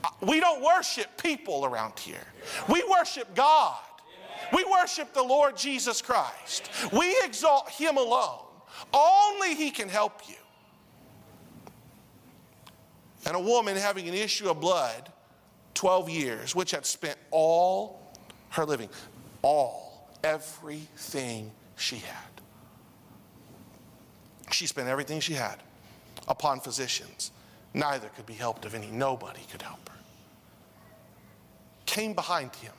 Uh, 0.04 0.10
we 0.22 0.39
don't 0.39 0.63
worship 0.63 1.22
people 1.22 1.66
around 1.66 1.98
here, 2.00 2.25
we 2.70 2.84
worship 2.89 3.34
God. 3.36 3.77
We 4.54 4.63
worship 4.63 5.13
the 5.13 5.24
Lord 5.24 5.58
Jesus 5.58 6.01
Christ. 6.01 6.70
We 6.94 7.18
exalt 7.25 7.70
Him 7.70 7.98
alone. 7.98 8.46
Only 8.94 9.56
He 9.56 9.72
can 9.72 9.89
help 9.89 10.22
you. 10.30 10.36
And 13.27 13.36
a 13.36 13.39
woman 13.39 13.77
having 13.77 14.07
an 14.07 14.15
issue 14.15 14.50
of 14.50 14.60
blood, 14.60 15.12
12 15.75 16.10
years, 16.10 16.55
which 16.55 16.72
had 16.72 16.86
spent 16.86 17.17
all 17.29 18.12
her 18.50 18.65
living, 18.65 18.89
all, 19.43 20.10
everything 20.24 21.51
she 21.75 21.98
had. 21.98 22.41
She 24.51 24.65
spent 24.65 24.88
everything 24.88 25.19
she 25.19 25.34
had 25.34 25.57
upon 26.27 26.62
physicians. 26.62 27.31
Neither 27.75 28.07
could 28.10 28.25
be 28.25 28.34
helped 28.34 28.65
of 28.65 28.74
any. 28.74 28.88
Nobody 28.88 29.41
could 29.51 29.62
help 29.62 29.88
her. 29.89 29.96
Came 31.86 32.13
behind 32.13 32.55
him 32.55 32.74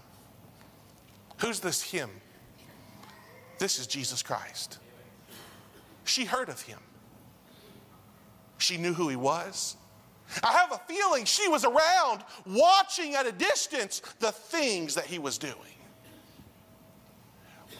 Who's 1.38 1.60
this 1.60 1.82
him? 1.82 2.10
This 3.58 3.78
is 3.78 3.86
Jesus 3.86 4.22
Christ. 4.22 4.78
She 6.04 6.24
heard 6.24 6.48
of 6.48 6.62
him. 6.62 6.78
She 8.58 8.76
knew 8.76 8.92
who 8.92 9.08
he 9.08 9.16
was. 9.16 9.76
I 10.42 10.52
have 10.52 10.72
a 10.72 10.80
feeling 10.92 11.24
she 11.24 11.48
was 11.48 11.64
around 11.64 12.22
watching 12.46 13.14
at 13.14 13.26
a 13.26 13.32
distance 13.32 14.02
the 14.20 14.32
things 14.32 14.94
that 14.94 15.06
he 15.06 15.18
was 15.18 15.38
doing. 15.38 15.54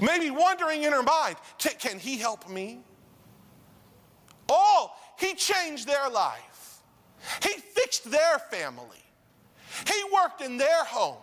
Maybe 0.00 0.31
wondering 0.31 0.85
in 0.85 0.93
her 0.93 1.02
mind, 1.02 1.37
can 1.59 1.99
he 1.99 2.17
help 2.17 2.49
me? 2.49 2.81
Oh, 4.49 4.93
he 5.19 5.35
changed 5.35 5.87
their 5.87 6.09
life. 6.09 6.81
He 7.43 7.50
fixed 7.50 8.11
their 8.11 8.38
family. 8.50 9.02
He 9.87 10.02
worked 10.12 10.40
in 10.40 10.57
their 10.57 10.85
home. 10.85 11.19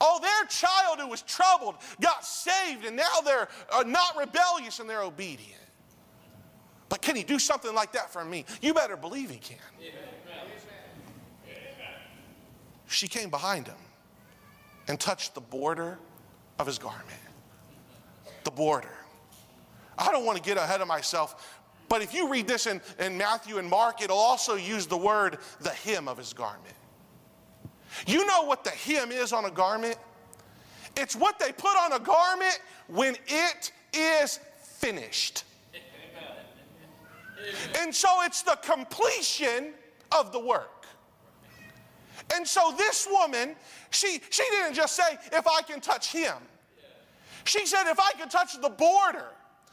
Oh, 0.00 0.18
their 0.20 0.44
child 0.48 0.98
who 0.98 1.06
was 1.08 1.22
troubled 1.22 1.76
got 2.00 2.24
saved, 2.24 2.84
and 2.84 2.96
now 2.96 3.20
they're 3.24 3.48
uh, 3.70 3.84
not 3.86 4.16
rebellious 4.16 4.80
and 4.80 4.90
they're 4.90 5.02
obedient. 5.02 5.61
Can 7.00 7.16
he 7.16 7.22
do 7.22 7.38
something 7.38 7.74
like 7.74 7.92
that 7.92 8.12
for 8.12 8.24
me? 8.24 8.44
You 8.60 8.74
better 8.74 8.96
believe 8.96 9.30
he 9.30 9.38
can. 9.38 9.58
She 12.88 13.08
came 13.08 13.30
behind 13.30 13.66
him 13.66 13.76
and 14.88 15.00
touched 15.00 15.34
the 15.34 15.40
border 15.40 15.98
of 16.58 16.66
his 16.66 16.78
garment. 16.78 17.08
The 18.44 18.50
border. 18.50 18.92
I 19.96 20.12
don't 20.12 20.26
want 20.26 20.36
to 20.36 20.44
get 20.44 20.58
ahead 20.58 20.80
of 20.80 20.88
myself, 20.88 21.60
but 21.88 22.02
if 22.02 22.12
you 22.12 22.28
read 22.28 22.46
this 22.46 22.66
in, 22.66 22.80
in 22.98 23.16
Matthew 23.16 23.58
and 23.58 23.68
Mark, 23.68 24.02
it'll 24.02 24.18
also 24.18 24.56
use 24.56 24.86
the 24.86 24.96
word 24.96 25.38
the 25.60 25.70
hem 25.70 26.08
of 26.08 26.18
his 26.18 26.32
garment. 26.32 26.74
You 28.06 28.26
know 28.26 28.44
what 28.44 28.64
the 28.64 28.70
hem 28.70 29.12
is 29.12 29.32
on 29.32 29.44
a 29.44 29.50
garment? 29.50 29.96
It's 30.96 31.16
what 31.16 31.38
they 31.38 31.52
put 31.52 31.76
on 31.76 31.92
a 31.92 31.98
garment 31.98 32.58
when 32.88 33.16
it 33.26 33.72
is 33.94 34.40
finished. 34.62 35.44
And 37.80 37.94
so 37.94 38.08
it's 38.22 38.42
the 38.42 38.58
completion 38.62 39.72
of 40.16 40.32
the 40.32 40.40
work. 40.40 40.86
And 42.34 42.46
so 42.46 42.74
this 42.76 43.06
woman, 43.10 43.56
she, 43.90 44.20
she 44.30 44.44
didn't 44.50 44.74
just 44.74 44.96
say, 44.96 45.18
if 45.32 45.46
I 45.46 45.62
can 45.62 45.80
touch 45.80 46.12
him. 46.12 46.34
She 47.44 47.66
said, 47.66 47.90
if 47.90 47.98
I 47.98 48.12
can 48.12 48.28
touch 48.28 48.60
the 48.60 48.68
border 48.68 49.26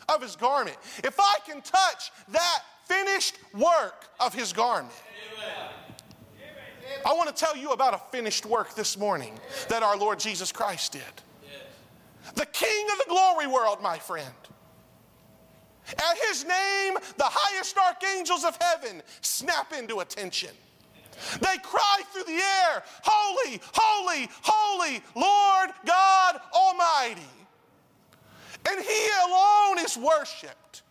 of 0.08 0.22
his 0.22 0.36
garment, 0.36 0.78
if 1.04 1.20
I 1.20 1.38
can 1.46 1.62
touch 1.62 2.12
that 2.30 2.60
finished 2.86 3.38
work 3.54 4.06
of 4.20 4.34
his 4.34 4.52
garment. 4.52 4.94
I 7.06 7.14
want 7.14 7.34
to 7.34 7.36
tell 7.36 7.56
you 7.56 7.70
about 7.70 7.94
a 7.94 8.00
finished 8.12 8.46
work 8.46 8.74
this 8.74 8.98
morning 8.98 9.40
that 9.70 9.84
our 9.84 9.96
Lord 9.96 10.20
Jesus 10.20 10.52
Christ 10.52 10.94
did. 10.94 11.02
The 12.36 12.46
King 12.48 12.88
of 12.92 12.98
the 12.98 13.06
glory 13.08 13.48
world, 13.48 13.82
my 13.82 13.98
friend. 13.98 14.34
At 15.98 16.18
his 16.28 16.46
name, 16.46 16.96
the 17.18 17.26
highest 17.28 17.78
archangels 17.78 18.44
of 18.44 18.58
heaven 18.62 19.02
snap 19.22 19.74
into 19.74 20.00
attention. 20.00 20.52
They 21.42 21.58
cry 21.64 22.02
through 22.12 22.24
the 22.24 22.42
air, 22.42 22.84
Holy, 23.04 23.62
holy, 23.74 24.30
holy, 24.42 25.04
Lord 25.16 25.70
God 25.86 26.40
Almighty. 26.54 27.22
And 28.70 28.80
he 28.80 29.08
alone 29.26 29.80
is 29.80 29.98
worshiped. 29.98 30.84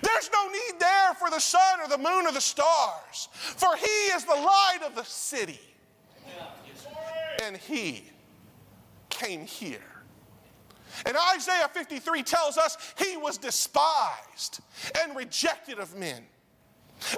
There's 0.00 0.30
no 0.32 0.48
need 0.48 0.80
there 0.80 1.14
for 1.14 1.30
the 1.30 1.38
sun 1.38 1.80
or 1.80 1.88
the 1.88 1.98
moon 1.98 2.26
or 2.26 2.32
the 2.32 2.40
stars, 2.40 3.28
for 3.32 3.76
He 3.76 3.86
is 4.14 4.24
the 4.24 4.34
light 4.34 4.80
of 4.84 4.94
the 4.94 5.04
city. 5.04 5.60
And 7.42 7.56
He 7.56 8.04
came 9.10 9.46
here. 9.46 9.93
And 11.06 11.16
Isaiah 11.34 11.68
53 11.72 12.22
tells 12.22 12.58
us 12.58 12.76
He 12.96 13.16
was 13.16 13.38
despised 13.38 14.60
and 15.02 15.16
rejected 15.16 15.78
of 15.78 15.96
men, 15.96 16.22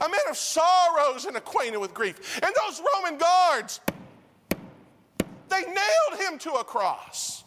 a 0.04 0.09
man 0.09 0.21
of 0.28 0.37
sorrows 0.37 1.25
and 1.25 1.37
acquainted 1.37 1.78
with 1.78 1.95
grief. 1.95 2.40
And 2.42 2.54
those 2.66 2.83
Roman 2.95 3.18
guards, 3.18 3.80
they 5.49 5.62
nailed 5.62 6.21
Him 6.21 6.38
to 6.40 6.52
a 6.52 6.64
cross. 6.64 7.45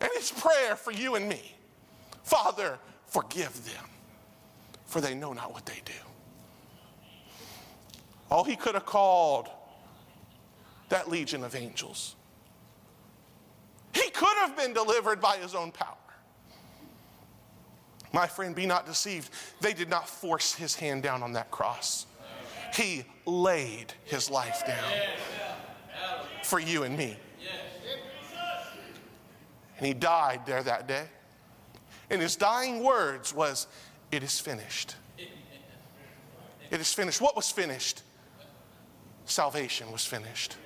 And 0.00 0.10
His 0.14 0.30
prayer 0.30 0.76
for 0.76 0.90
you 0.90 1.14
and 1.14 1.28
me 1.28 1.54
Father, 2.22 2.78
Forgive 3.06 3.64
them, 3.64 3.84
for 4.84 5.00
they 5.00 5.14
know 5.14 5.32
not 5.32 5.52
what 5.52 5.64
they 5.64 5.80
do. 5.84 5.92
Oh, 8.30 8.42
he 8.42 8.56
could 8.56 8.74
have 8.74 8.84
called 8.84 9.48
that 10.88 11.08
legion 11.08 11.44
of 11.44 11.54
angels. 11.54 12.15
Could 14.16 14.36
have 14.38 14.56
been 14.56 14.72
delivered 14.72 15.20
by 15.20 15.36
his 15.36 15.54
own 15.54 15.70
power. 15.70 15.94
My 18.14 18.26
friend, 18.26 18.54
be 18.54 18.64
not 18.64 18.86
deceived. 18.86 19.30
They 19.60 19.74
did 19.74 19.90
not 19.90 20.08
force 20.08 20.54
his 20.54 20.74
hand 20.74 21.02
down 21.02 21.22
on 21.22 21.34
that 21.34 21.50
cross, 21.50 22.06
he 22.72 23.04
laid 23.26 23.92
his 24.04 24.30
life 24.30 24.62
down 24.66 24.82
for 26.42 26.58
you 26.58 26.84
and 26.84 26.96
me. 26.96 27.18
And 29.78 29.86
he 29.86 29.92
died 29.92 30.46
there 30.46 30.62
that 30.62 30.88
day. 30.88 31.04
And 32.08 32.22
his 32.22 32.36
dying 32.36 32.82
words 32.82 33.34
was, 33.34 33.66
It 34.10 34.22
is 34.22 34.40
finished. 34.40 34.96
It 36.70 36.80
is 36.80 36.92
finished. 36.92 37.20
What 37.20 37.36
was 37.36 37.50
finished? 37.50 38.02
Salvation 39.26 39.92
was 39.92 40.06
finished. 40.06 40.56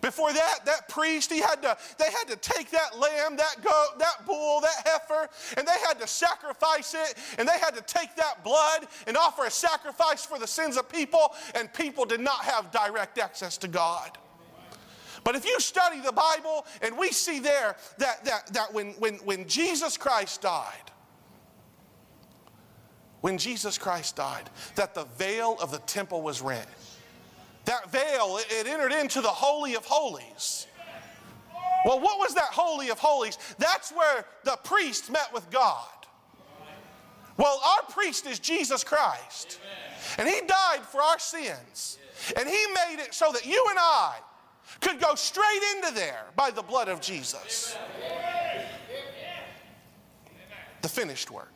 Before 0.00 0.32
that, 0.32 0.60
that 0.64 0.88
priest, 0.88 1.32
he 1.32 1.40
had 1.40 1.62
to, 1.62 1.76
they 1.98 2.10
had 2.10 2.28
to 2.28 2.36
take 2.36 2.70
that 2.70 2.98
lamb, 2.98 3.36
that 3.36 3.56
goat, 3.62 3.98
that 3.98 4.26
bull, 4.26 4.60
that 4.60 4.86
heifer, 4.86 5.28
and 5.56 5.66
they 5.66 5.78
had 5.86 5.98
to 6.00 6.06
sacrifice 6.06 6.94
it, 6.94 7.14
and 7.38 7.48
they 7.48 7.58
had 7.58 7.74
to 7.74 7.82
take 7.82 8.14
that 8.16 8.44
blood 8.44 8.86
and 9.06 9.16
offer 9.16 9.44
a 9.44 9.50
sacrifice 9.50 10.24
for 10.24 10.38
the 10.38 10.46
sins 10.46 10.76
of 10.76 10.88
people, 10.88 11.34
and 11.54 11.72
people 11.72 12.04
did 12.04 12.20
not 12.20 12.44
have 12.44 12.70
direct 12.70 13.18
access 13.18 13.56
to 13.58 13.68
God. 13.68 14.16
But 15.24 15.34
if 15.34 15.44
you 15.44 15.58
study 15.60 16.00
the 16.00 16.12
Bible, 16.12 16.64
and 16.80 16.96
we 16.96 17.10
see 17.10 17.40
there 17.40 17.76
that, 17.98 18.24
that, 18.24 18.46
that 18.52 18.72
when, 18.72 18.92
when, 18.92 19.16
when 19.16 19.46
Jesus 19.46 19.96
Christ 19.96 20.42
died, 20.42 20.90
when 23.20 23.36
Jesus 23.36 23.78
Christ 23.78 24.16
died, 24.16 24.48
that 24.76 24.94
the 24.94 25.04
veil 25.18 25.56
of 25.60 25.72
the 25.72 25.78
temple 25.80 26.22
was 26.22 26.40
rent. 26.40 26.68
That 27.68 27.92
veil, 27.92 28.38
it, 28.38 28.66
entered 28.66 28.92
into 28.92 29.20
the 29.20 29.28
Holy 29.28 29.74
of 29.74 29.84
Holies. 29.84 30.66
Well, 31.84 32.00
what 32.00 32.18
was 32.18 32.34
that 32.34 32.48
Holy 32.50 32.88
of 32.88 32.98
Holies? 32.98 33.36
That's 33.58 33.92
where 33.92 34.24
the 34.44 34.58
priest 34.64 35.12
met 35.12 35.30
with 35.34 35.50
God. 35.50 35.86
Well, 37.36 37.60
our 37.62 37.82
priest 37.90 38.26
is 38.26 38.38
Jesus 38.38 38.82
Christ. 38.82 39.60
And 40.16 40.26
he 40.26 40.40
died 40.46 40.80
for 40.80 41.02
our 41.02 41.18
sins. 41.18 41.98
And 42.38 42.48
he 42.48 42.66
made 42.68 43.02
it 43.04 43.12
so 43.12 43.32
that 43.32 43.44
you 43.44 43.62
and 43.68 43.78
I 43.78 44.14
could 44.80 44.98
go 44.98 45.14
straight 45.14 45.60
into 45.76 45.94
there 45.94 46.24
by 46.36 46.50
the 46.50 46.62
blood 46.62 46.88
of 46.88 47.02
Jesus. 47.02 47.76
The 50.80 50.88
finished 50.88 51.30
work. 51.30 51.52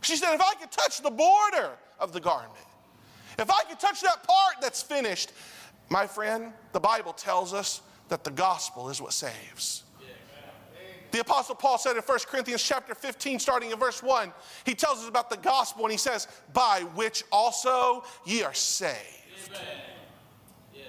She 0.00 0.16
said, 0.16 0.34
if 0.34 0.40
I 0.40 0.54
could 0.54 0.70
touch 0.70 1.02
the 1.02 1.10
border 1.10 1.72
of 2.00 2.14
the 2.14 2.20
garment, 2.20 2.54
if 3.38 3.50
I 3.50 3.62
could 3.68 3.78
touch 3.78 4.00
that 4.02 4.24
part 4.24 4.56
that's 4.60 4.82
finished, 4.82 5.32
my 5.88 6.06
friend, 6.06 6.52
the 6.72 6.80
Bible 6.80 7.12
tells 7.12 7.52
us 7.52 7.80
that 8.08 8.24
the 8.24 8.30
gospel 8.30 8.88
is 8.88 9.00
what 9.00 9.12
saves. 9.12 9.84
The 11.10 11.20
apostle 11.20 11.54
Paul 11.54 11.78
said 11.78 11.96
in 11.96 12.02
1 12.02 12.18
Corinthians 12.26 12.62
chapter 12.62 12.94
15 12.94 13.38
starting 13.38 13.70
in 13.70 13.78
verse 13.78 14.02
1, 14.02 14.32
he 14.64 14.74
tells 14.74 14.98
us 14.98 15.08
about 15.08 15.30
the 15.30 15.38
gospel 15.38 15.84
and 15.84 15.92
he 15.92 15.98
says, 15.98 16.28
"By 16.52 16.82
which 16.94 17.24
also 17.32 18.04
ye 18.26 18.42
are 18.42 18.52
saved." 18.52 18.98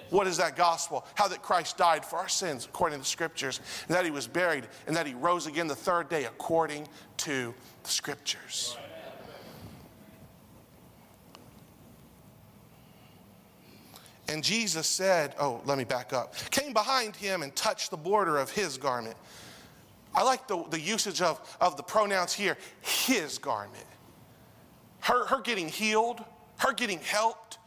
What 0.10 0.28
is 0.28 0.38
that 0.38 0.56
gospel? 0.56 1.06
How 1.16 1.28
that 1.28 1.42
Christ 1.42 1.78
died 1.78 2.04
for 2.04 2.18
our 2.18 2.28
sins 2.28 2.66
according 2.66 2.98
to 2.98 3.04
the 3.04 3.10
scriptures, 3.10 3.62
and 3.88 3.96
that 3.96 4.06
he 4.06 4.12
was 4.12 4.28
buried, 4.28 4.68
and 4.88 4.96
that 4.96 5.06
he 5.06 5.14
rose 5.14 5.46
again 5.46 5.68
the 5.68 5.76
third 5.76 6.10
day 6.10 6.26
according 6.26 6.88
to 7.18 7.54
the 7.84 7.90
scriptures. 7.90 8.76
And 14.30 14.44
Jesus 14.44 14.86
said, 14.86 15.34
Oh, 15.40 15.60
let 15.66 15.78
me 15.78 15.84
back 15.84 16.14
up, 16.14 16.36
came 16.52 16.72
behind 16.72 17.16
him 17.16 17.42
and 17.42 17.56
touched 17.56 17.90
the 17.90 17.98
border 17.98 18.38
of 18.38 18.52
his 18.52 18.78
garment. 18.78 19.18
I 20.14 20.24
like 20.24 20.48
the, 20.48 20.64
the 20.70 20.80
usage 20.80 21.22
of, 21.22 21.58
of 21.60 21.78
the 21.78 21.84
pronouns 21.84 22.34
here, 22.34 22.58
his 22.82 23.38
garment. 23.40 23.86
Her, 25.02 25.26
her 25.26 25.42
getting 25.42 25.68
healed, 25.68 26.24
her 26.58 26.74
getting 26.74 27.00
helped, 27.00 27.58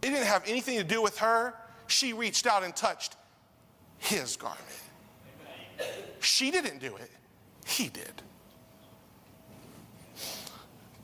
it 0.00 0.10
didn't 0.10 0.26
have 0.26 0.42
anything 0.46 0.78
to 0.78 0.84
do 0.84 1.02
with 1.02 1.18
her. 1.18 1.54
She 1.86 2.12
reached 2.12 2.46
out 2.46 2.62
and 2.62 2.74
touched 2.74 3.16
his 3.98 4.36
garment. 4.36 4.60
She 6.20 6.50
didn't 6.50 6.78
do 6.78 6.96
it, 6.96 7.10
he 7.66 7.88
did. 7.88 8.22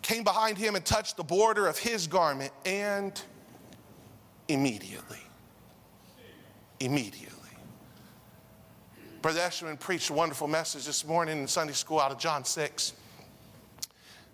Came 0.03 0.23
behind 0.23 0.59
him 0.59 0.77
and 0.77 0.85
touched 0.85 1.17
the 1.17 1.25
border 1.25 1.67
of 1.67 1.79
his 1.79 2.07
garment 2.07 2.53
and 2.65 3.21
immediately. 4.49 5.21
Immediately. 6.81 7.29
Brother 9.21 9.41
Eshelman 9.41 9.79
preached 9.79 10.11
a 10.11 10.13
wonderful 10.13 10.49
message 10.49 10.87
this 10.87 11.05
morning 11.05 11.39
in 11.39 11.49
Sunday 11.49 11.73
school 11.73 12.01
out 12.01 12.13
of 12.13 12.19
John 12.19 12.45
6. 12.45 12.93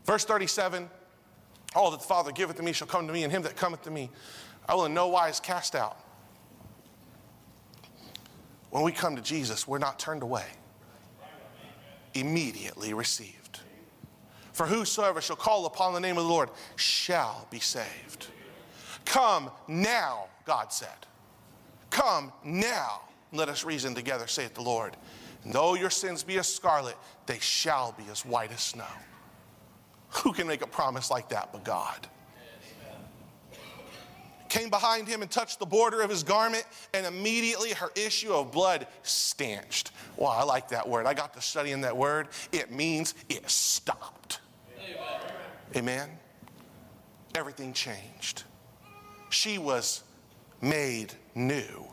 Verse 0.04 0.24
37 0.24 0.88
All 1.74 1.90
that 1.90 2.00
the 2.00 2.06
Father 2.06 2.32
giveth 2.32 2.56
to 2.56 2.62
me 2.62 2.72
shall 2.72 2.86
come 2.86 3.06
to 3.06 3.12
me, 3.12 3.24
and 3.24 3.32
him 3.32 3.42
that 3.42 3.56
cometh 3.56 3.82
to 3.82 3.90
me 3.90 4.10
I 4.68 4.74
will 4.74 4.86
in 4.86 4.94
no 4.94 5.08
wise 5.08 5.40
cast 5.40 5.74
out. 5.74 5.98
When 8.70 8.82
we 8.82 8.92
come 8.92 9.16
to 9.16 9.22
Jesus, 9.22 9.68
we're 9.68 9.78
not 9.78 9.98
turned 9.98 10.22
away, 10.22 10.46
immediately 12.14 12.92
received. 12.92 13.60
For 14.52 14.66
whosoever 14.66 15.20
shall 15.20 15.36
call 15.36 15.66
upon 15.66 15.94
the 15.94 16.00
name 16.00 16.16
of 16.16 16.24
the 16.24 16.30
Lord 16.30 16.50
shall 16.76 17.46
be 17.50 17.60
saved. 17.60 18.28
Come 19.04 19.50
now, 19.68 20.26
God 20.44 20.72
said. 20.72 20.88
Come 21.90 22.32
now, 22.42 23.02
let 23.32 23.48
us 23.48 23.64
reason 23.64 23.94
together, 23.94 24.26
saith 24.26 24.54
the 24.54 24.62
Lord. 24.62 24.96
And 25.44 25.52
though 25.52 25.74
your 25.74 25.90
sins 25.90 26.22
be 26.22 26.38
as 26.38 26.48
scarlet, 26.48 26.96
they 27.26 27.38
shall 27.38 27.92
be 27.92 28.04
as 28.10 28.24
white 28.24 28.52
as 28.52 28.60
snow. 28.60 28.84
Who 30.08 30.32
can 30.32 30.46
make 30.46 30.62
a 30.62 30.66
promise 30.66 31.10
like 31.10 31.28
that 31.28 31.52
but 31.52 31.64
God? 31.64 32.08
Came 34.48 34.70
behind 34.70 35.08
him 35.08 35.22
and 35.22 35.30
touched 35.30 35.58
the 35.58 35.66
border 35.66 36.00
of 36.00 36.10
his 36.10 36.22
garment, 36.22 36.64
and 36.92 37.04
immediately 37.04 37.72
her 37.72 37.90
issue 37.96 38.32
of 38.32 38.52
blood 38.52 38.86
stanched. 39.02 39.90
Wow, 40.16 40.28
I 40.28 40.44
like 40.44 40.68
that 40.68 40.88
word. 40.88 41.06
I 41.06 41.14
got 41.14 41.34
to 41.34 41.40
studying 41.40 41.80
that 41.80 41.96
word. 41.96 42.28
It 42.52 42.70
means 42.70 43.14
it 43.28 43.50
stopped. 43.50 44.40
Amen. 44.78 44.98
Amen. 45.76 46.10
Everything 47.34 47.72
changed 47.72 48.44
she 49.34 49.58
was 49.58 50.02
made 50.60 51.12
new 51.34 51.86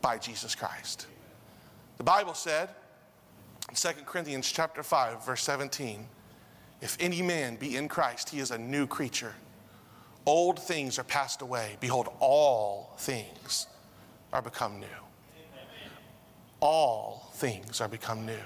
by 0.00 0.18
Jesus 0.18 0.54
Christ. 0.54 1.06
The 1.98 2.04
Bible 2.04 2.34
said 2.34 2.70
in 3.68 3.74
2 3.74 3.88
Corinthians 4.06 4.50
chapter 4.50 4.82
5 4.82 5.26
verse 5.26 5.42
17, 5.42 6.06
if 6.80 6.96
any 7.00 7.22
man 7.22 7.56
be 7.56 7.76
in 7.76 7.88
Christ, 7.88 8.30
he 8.30 8.38
is 8.38 8.50
a 8.50 8.58
new 8.58 8.86
creature. 8.86 9.34
Old 10.26 10.58
things 10.60 10.98
are 10.98 11.04
passed 11.04 11.42
away. 11.42 11.76
Behold, 11.80 12.08
all 12.20 12.94
things 12.98 13.66
are 14.32 14.42
become 14.42 14.78
new. 14.78 14.86
All 16.60 17.30
things 17.34 17.80
are 17.80 17.88
become 17.88 18.24
new. 18.26 18.38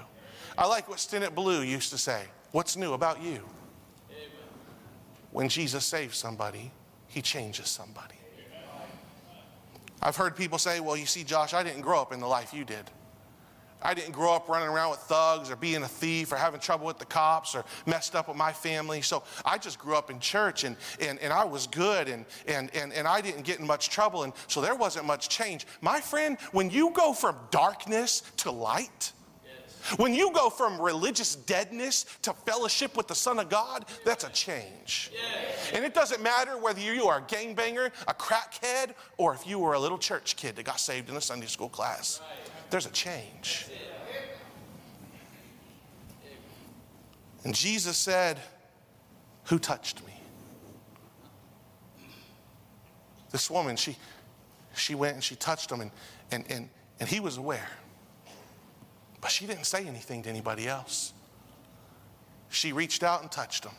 I 0.57 0.67
like 0.67 0.87
what 0.87 0.97
Stennett 0.99 1.35
Blue 1.35 1.61
used 1.61 1.91
to 1.91 1.97
say. 1.97 2.23
What's 2.51 2.75
new 2.75 2.93
about 2.93 3.21
you? 3.21 3.41
When 5.31 5.49
Jesus 5.49 5.83
saves 5.83 6.17
somebody, 6.17 6.71
he 7.13 7.21
changes 7.21 7.69
somebody. 7.69 8.15
I've 10.01 10.15
heard 10.15 10.35
people 10.35 10.57
say, 10.57 10.79
well, 10.79 10.97
you 10.97 11.05
see, 11.05 11.23
Josh, 11.23 11.53
I 11.53 11.61
didn't 11.61 11.81
grow 11.81 12.01
up 12.01 12.11
in 12.11 12.19
the 12.19 12.27
life 12.27 12.53
you 12.53 12.65
did. 12.65 12.89
I 13.83 13.93
didn't 13.93 14.13
grow 14.13 14.33
up 14.33 14.49
running 14.49 14.69
around 14.69 14.91
with 14.91 14.99
thugs 15.01 15.51
or 15.51 15.55
being 15.55 15.83
a 15.83 15.87
thief 15.87 16.31
or 16.31 16.37
having 16.37 16.59
trouble 16.59 16.87
with 16.87 16.97
the 16.97 17.05
cops 17.05 17.53
or 17.53 17.65
messed 17.85 18.15
up 18.15 18.29
with 18.29 18.37
my 18.37 18.51
family. 18.51 19.01
So 19.01 19.23
I 19.45 19.57
just 19.57 19.77
grew 19.77 19.95
up 19.95 20.09
in 20.09 20.19
church 20.19 20.63
and, 20.63 20.75
and, 20.99 21.19
and 21.19 21.31
I 21.31 21.43
was 21.43 21.67
good 21.67 22.07
and, 22.07 22.25
and, 22.47 22.73
and, 22.75 22.91
and 22.93 23.07
I 23.07 23.21
didn't 23.21 23.43
get 23.43 23.59
in 23.59 23.67
much 23.67 23.89
trouble. 23.89 24.23
And 24.23 24.33
so 24.47 24.59
there 24.59 24.75
wasn't 24.75 25.05
much 25.05 25.29
change. 25.29 25.67
My 25.81 25.99
friend, 25.99 26.37
when 26.51 26.71
you 26.71 26.91
go 26.91 27.13
from 27.13 27.35
darkness 27.51 28.23
to 28.37 28.51
light, 28.51 29.11
when 29.97 30.13
you 30.13 30.31
go 30.31 30.49
from 30.49 30.79
religious 30.79 31.35
deadness 31.35 32.05
to 32.21 32.33
fellowship 32.33 32.95
with 32.95 33.07
the 33.07 33.15
Son 33.15 33.39
of 33.39 33.49
God, 33.49 33.85
that's 34.05 34.23
a 34.23 34.29
change. 34.29 35.11
And 35.73 35.83
it 35.83 35.93
doesn't 35.93 36.21
matter 36.21 36.57
whether 36.57 36.79
you 36.79 37.05
are 37.05 37.19
a 37.19 37.21
gangbanger, 37.21 37.91
a 38.07 38.13
crackhead, 38.13 38.93
or 39.17 39.33
if 39.33 39.45
you 39.45 39.59
were 39.59 39.73
a 39.73 39.79
little 39.79 39.97
church 39.97 40.35
kid 40.35 40.55
that 40.55 40.63
got 40.63 40.79
saved 40.79 41.09
in 41.09 41.15
a 41.15 41.21
Sunday 41.21 41.47
school 41.47 41.69
class. 41.69 42.21
There's 42.69 42.85
a 42.85 42.91
change. 42.91 43.67
And 47.43 47.53
Jesus 47.53 47.97
said, 47.97 48.39
Who 49.45 49.59
touched 49.59 50.05
me? 50.05 50.13
This 53.31 53.49
woman, 53.49 53.75
she, 53.75 53.97
she 54.75 54.95
went 54.95 55.15
and 55.15 55.23
she 55.23 55.35
touched 55.35 55.71
him, 55.71 55.81
and, 55.81 55.91
and, 56.31 56.45
and, 56.49 56.69
and 56.99 57.09
he 57.09 57.19
was 57.19 57.37
aware. 57.37 57.69
But 59.23 59.31
she 59.31 59.47
didn't 59.47 59.63
say 59.63 59.85
anything 59.87 60.21
to 60.23 60.29
anybody 60.29 60.67
else. 60.67 61.13
She 62.49 62.73
reached 62.73 63.03
out 63.03 63.21
and 63.21 63.31
touched 63.31 63.63
him. 63.63 63.71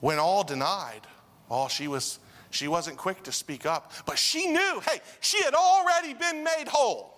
When 0.00 0.18
all 0.18 0.42
denied, 0.42 1.02
oh, 1.50 1.68
she 1.68 1.86
was 1.86 2.18
she 2.48 2.68
wasn't 2.68 2.96
quick 2.96 3.24
to 3.24 3.32
speak 3.32 3.66
up, 3.66 3.92
but 4.06 4.18
she 4.18 4.46
knew, 4.46 4.80
hey, 4.88 5.00
she 5.20 5.42
had 5.42 5.54
already 5.54 6.14
been 6.14 6.42
made 6.42 6.64
whole. 6.66 7.14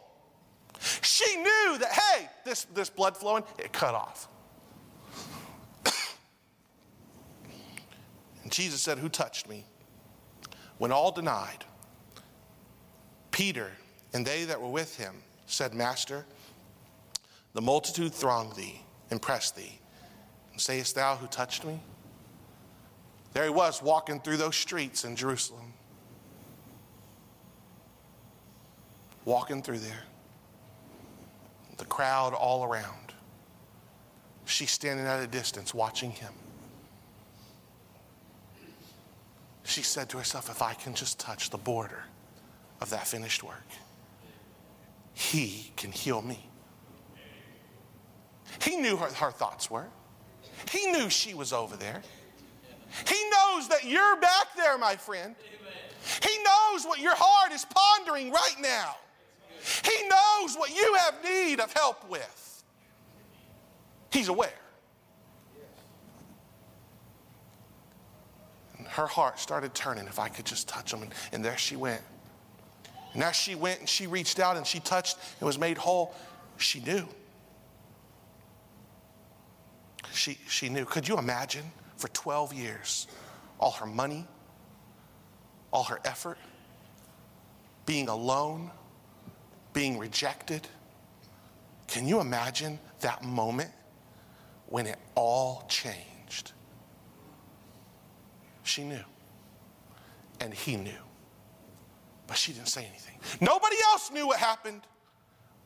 She 1.02 1.36
knew 1.36 1.78
that, 1.78 1.92
hey, 1.92 2.28
this, 2.44 2.64
this 2.74 2.90
blood 2.90 3.16
flowing, 3.16 3.44
it 3.58 3.72
cut 3.72 3.94
off. 3.94 4.28
and 8.42 8.50
Jesus 8.50 8.80
said, 8.80 8.98
Who 8.98 9.08
touched 9.08 9.48
me? 9.48 9.64
When 10.78 10.90
all 10.90 11.12
denied, 11.12 11.64
Peter 13.30 13.70
and 14.12 14.26
they 14.26 14.44
that 14.44 14.60
were 14.60 14.68
with 14.68 14.96
him 14.96 15.14
said, 15.46 15.74
Master, 15.74 16.24
the 17.52 17.60
multitude 17.60 18.12
throng 18.12 18.52
thee 18.56 18.80
and 19.10 19.20
press 19.20 19.50
thee. 19.50 19.78
And 20.52 20.60
sayest 20.60 20.94
thou 20.94 21.16
who 21.16 21.26
touched 21.26 21.64
me? 21.64 21.80
There 23.32 23.44
he 23.44 23.50
was 23.50 23.82
walking 23.82 24.20
through 24.20 24.36
those 24.36 24.56
streets 24.56 25.04
in 25.04 25.16
Jerusalem. 25.16 25.72
Walking 29.24 29.62
through 29.62 29.78
there. 29.78 30.04
The 31.78 31.84
crowd 31.84 32.34
all 32.34 32.64
around. 32.64 33.12
She's 34.44 34.70
standing 34.70 35.06
at 35.06 35.22
a 35.22 35.26
distance 35.26 35.74
watching 35.74 36.10
him. 36.10 36.32
She 39.64 39.82
said 39.82 40.08
to 40.10 40.18
herself, 40.18 40.50
If 40.50 40.62
I 40.62 40.74
can 40.74 40.94
just 40.94 41.18
touch 41.18 41.50
the 41.50 41.58
border 41.58 42.04
of 42.80 42.90
that 42.90 43.06
finished 43.06 43.42
work, 43.42 43.64
he 45.14 45.72
can 45.76 45.92
heal 45.92 46.20
me. 46.20 46.48
He 48.60 48.76
knew 48.76 48.96
her, 48.96 49.06
her 49.06 49.30
thoughts 49.30 49.70
were. 49.70 49.86
He 50.70 50.90
knew 50.90 51.08
she 51.08 51.34
was 51.34 51.52
over 51.52 51.76
there. 51.76 52.02
He 53.06 53.30
knows 53.30 53.68
that 53.68 53.84
you're 53.84 54.16
back 54.16 54.54
there, 54.56 54.78
my 54.78 54.96
friend. 54.96 55.34
He 56.22 56.36
knows 56.38 56.84
what 56.84 57.00
your 57.00 57.14
heart 57.16 57.52
is 57.52 57.64
pondering 57.64 58.30
right 58.30 58.56
now. 58.60 58.96
He 59.82 60.08
knows 60.08 60.56
what 60.56 60.74
you 60.74 60.94
have 61.00 61.14
need 61.24 61.60
of 61.60 61.72
help 61.72 62.08
with. 62.08 62.62
He's 64.12 64.28
aware. 64.28 64.52
And 68.78 68.86
her 68.86 69.06
heart 69.06 69.40
started 69.40 69.74
turning 69.74 70.06
if 70.06 70.18
I 70.18 70.28
could 70.28 70.44
just 70.44 70.68
touch 70.68 70.92
him. 70.92 71.02
And, 71.02 71.12
and 71.32 71.44
there 71.44 71.56
she 71.56 71.76
went. 71.76 72.02
And 73.14 73.22
as 73.22 73.36
she 73.36 73.54
went 73.54 73.80
and 73.80 73.88
she 73.88 74.06
reached 74.06 74.40
out 74.40 74.56
and 74.56 74.66
she 74.66 74.80
touched 74.80 75.16
and 75.40 75.46
was 75.46 75.58
made 75.58 75.78
whole, 75.78 76.14
she 76.56 76.80
knew. 76.80 77.06
She, 80.12 80.38
she 80.48 80.68
knew. 80.68 80.84
Could 80.84 81.08
you 81.08 81.16
imagine 81.16 81.64
for 81.96 82.08
12 82.08 82.52
years 82.52 83.06
all 83.58 83.70
her 83.72 83.86
money, 83.86 84.26
all 85.72 85.84
her 85.84 86.00
effort, 86.04 86.38
being 87.86 88.08
alone, 88.08 88.70
being 89.72 89.98
rejected? 89.98 90.66
Can 91.86 92.08
you 92.08 92.20
imagine 92.20 92.78
that 93.00 93.22
moment 93.22 93.70
when 94.66 94.86
it 94.86 94.98
all 95.14 95.64
changed? 95.68 96.52
She 98.64 98.82
knew, 98.82 99.04
and 100.40 100.52
he 100.52 100.76
knew. 100.76 100.92
But 102.26 102.36
she 102.36 102.52
didn't 102.52 102.68
say 102.68 102.86
anything. 102.86 103.18
Nobody 103.40 103.76
else 103.90 104.10
knew 104.10 104.26
what 104.26 104.38
happened, 104.38 104.82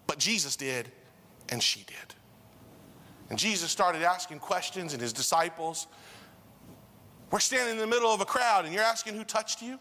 but 0.07 0.18
Jesus 0.18 0.57
did, 0.57 0.90
and 1.49 1.62
she 1.62 1.85
did. 1.85 2.14
And 3.31 3.38
Jesus 3.38 3.71
started 3.71 4.03
asking 4.03 4.38
questions, 4.38 4.92
and 4.92 5.03
his 5.03 5.12
disciples. 5.12 5.87
We're 7.31 7.40
standing 7.40 7.75
in 7.75 7.81
the 7.81 7.87
middle 7.87 8.12
of 8.12 8.21
a 8.21 8.25
crowd, 8.25 8.64
and 8.64 8.73
you're 8.73 8.83
asking 8.83 9.14
who 9.14 9.25
touched 9.25 9.61
you? 9.61 9.79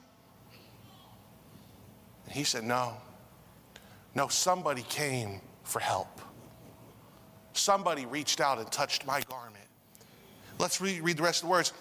And 2.25 2.33
he 2.33 2.43
said, 2.43 2.63
No. 2.63 2.97
No, 4.15 4.27
somebody 4.27 4.81
came 4.83 5.41
for 5.63 5.79
help. 5.79 6.21
Somebody 7.53 8.05
reached 8.05 8.41
out 8.41 8.57
and 8.57 8.69
touched 8.71 9.05
my 9.05 9.21
garment. 9.21 9.65
Let's 10.59 10.81
read, 10.81 11.01
read 11.01 11.17
the 11.17 11.23
rest 11.23 11.43
of 11.43 11.47
the 11.47 11.51
words. 11.51 11.73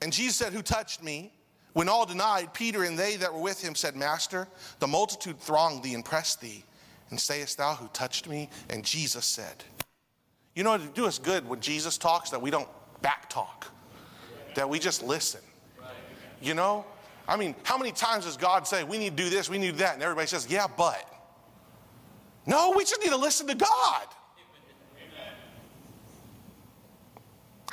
And 0.00 0.12
Jesus 0.12 0.36
said, 0.36 0.52
Who 0.52 0.62
touched 0.62 1.02
me? 1.02 1.32
When 1.72 1.88
all 1.88 2.04
denied, 2.04 2.52
Peter 2.52 2.84
and 2.84 2.98
they 2.98 3.16
that 3.16 3.32
were 3.32 3.40
with 3.40 3.62
him 3.62 3.74
said, 3.74 3.96
Master, 3.96 4.46
the 4.78 4.86
multitude 4.86 5.40
thronged 5.40 5.82
thee 5.82 5.94
and 5.94 6.04
pressed 6.04 6.40
thee. 6.40 6.64
And 7.10 7.20
sayest 7.20 7.58
thou 7.58 7.74
who 7.74 7.88
touched 7.88 8.28
me? 8.28 8.48
And 8.70 8.84
Jesus 8.84 9.24
said, 9.24 9.64
You 10.54 10.64
know, 10.64 10.76
to 10.76 10.86
do 10.86 11.06
us 11.06 11.18
good 11.18 11.46
when 11.48 11.60
Jesus 11.60 11.98
talks, 11.98 12.30
that 12.30 12.40
we 12.40 12.50
don't 12.50 12.68
back 13.02 13.28
talk, 13.28 13.66
that 14.54 14.68
we 14.68 14.78
just 14.78 15.02
listen. 15.02 15.40
You 16.40 16.54
know? 16.54 16.84
I 17.28 17.36
mean, 17.36 17.54
how 17.62 17.78
many 17.78 17.92
times 17.92 18.24
does 18.24 18.36
God 18.36 18.66
say, 18.66 18.84
We 18.84 18.98
need 18.98 19.16
to 19.16 19.22
do 19.22 19.30
this, 19.30 19.48
we 19.48 19.58
need 19.58 19.66
to 19.68 19.72
do 19.72 19.78
that? 19.78 19.94
And 19.94 20.02
everybody 20.02 20.26
says, 20.26 20.46
Yeah, 20.50 20.66
but. 20.76 21.08
No, 22.44 22.72
we 22.76 22.84
just 22.84 23.00
need 23.00 23.10
to 23.10 23.16
listen 23.16 23.46
to 23.46 23.54
God. 23.54 24.06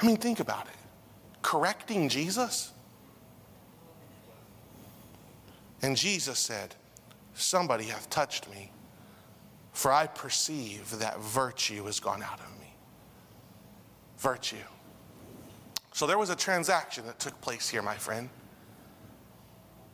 I 0.02 0.06
mean, 0.06 0.18
think 0.18 0.40
about 0.40 0.68
it. 0.68 0.76
Correcting 1.42 2.08
Jesus? 2.08 2.72
And 5.82 5.96
Jesus 5.96 6.40
said, 6.40 6.76
Somebody 7.34 7.86
hath 7.86 8.10
touched 8.10 8.50
me, 8.50 8.72
for 9.72 9.92
I 9.92 10.08
perceive 10.08 11.00
that 11.00 11.20
virtue 11.20 11.86
has 11.86 12.00
gone 12.00 12.22
out 12.22 12.40
of 12.40 12.60
me. 12.60 12.74
Virtue. 14.18 14.58
So 15.94 16.06
there 16.06 16.18
was 16.18 16.30
a 16.30 16.36
transaction 16.36 17.06
that 17.06 17.20
took 17.20 17.40
place 17.42 17.70
here, 17.70 17.82
my 17.82 17.96
friend. 17.96 18.30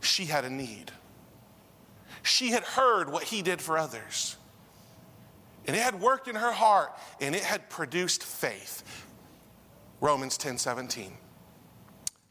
She 0.01 0.25
had 0.25 0.45
a 0.45 0.49
need. 0.49 0.91
She 2.23 2.49
had 2.49 2.63
heard 2.63 3.11
what 3.11 3.23
he 3.23 3.41
did 3.41 3.61
for 3.61 3.77
others. 3.77 4.37
And 5.67 5.75
it 5.75 5.81
had 5.81 5.99
worked 5.99 6.27
in 6.27 6.35
her 6.35 6.51
heart 6.51 6.91
and 7.21 7.35
it 7.35 7.43
had 7.43 7.69
produced 7.69 8.23
faith. 8.23 8.83
Romans 10.01 10.37
10 10.37 10.57
17. 10.57 11.13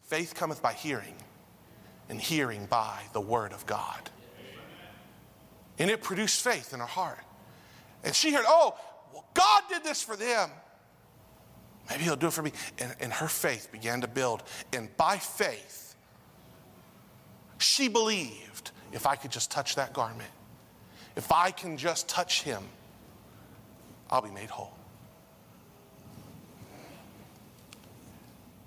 Faith 0.03 0.35
cometh 0.35 0.63
by 0.63 0.73
hearing, 0.73 1.15
and 2.09 2.21
hearing 2.21 2.67
by 2.67 3.01
the 3.13 3.21
word 3.21 3.53
of 3.53 3.67
God. 3.67 4.11
And 5.79 5.91
it 5.91 6.03
produced 6.03 6.43
faith 6.43 6.73
in 6.73 6.81
her 6.81 6.87
heart. 6.87 7.19
And 8.05 8.15
she 8.15 8.33
heard, 8.33 8.45
oh, 8.47 8.77
well, 9.13 9.25
God 9.35 9.63
did 9.69 9.83
this 9.83 10.03
for 10.03 10.17
them. 10.17 10.51
Maybe 11.91 12.05
he'll 12.05 12.17
do 12.17 12.29
it 12.29 12.33
for 12.33 12.43
me. 12.43 12.53
And, 12.79 12.95
and 13.01 13.13
her 13.13 13.29
faith 13.29 13.71
began 13.73 14.01
to 14.03 14.09
build. 14.09 14.43
And 14.73 14.95
by 14.97 15.17
faith, 15.19 15.97
she 17.59 17.89
believed 17.89 18.71
if 18.93 19.07
I 19.07 19.17
could 19.17 19.31
just 19.31 19.51
touch 19.51 19.75
that 19.77 19.93
garment, 19.93 20.31
if 21.17 21.33
I 21.33 21.51
can 21.51 21.77
just 21.77 22.09
touch 22.09 22.43
him, 22.43 22.63
I'll 24.11 24.23
be 24.23 24.31
made 24.31 24.51
whole. 24.51 24.77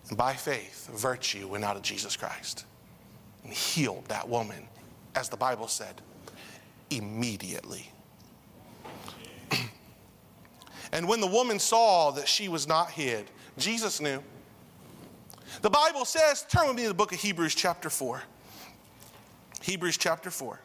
And 0.09 0.17
by 0.17 0.33
faith, 0.33 0.89
virtue 0.93 1.47
went 1.47 1.63
out 1.63 1.75
of 1.75 1.81
Jesus 1.81 2.15
Christ 2.15 2.65
and 3.47 3.55
healed 3.55 4.03
that 4.09 4.27
woman, 4.27 4.67
as 5.15 5.29
the 5.29 5.37
Bible 5.37 5.69
said, 5.69 6.01
immediately. 6.89 7.89
and 10.91 11.07
when 11.07 11.21
the 11.21 11.27
woman 11.27 11.57
saw 11.57 12.11
that 12.11 12.27
she 12.27 12.49
was 12.49 12.67
not 12.67 12.91
hid, 12.91 13.31
Jesus 13.57 14.01
knew. 14.01 14.21
The 15.61 15.69
Bible 15.69 16.03
says, 16.03 16.45
turn 16.49 16.67
with 16.67 16.75
me 16.75 16.81
to 16.83 16.89
the 16.89 16.93
book 16.93 17.13
of 17.13 17.19
Hebrews, 17.19 17.55
chapter 17.55 17.89
4. 17.89 18.21
Hebrews, 19.61 19.97
chapter 19.97 20.29
4. 20.29 20.59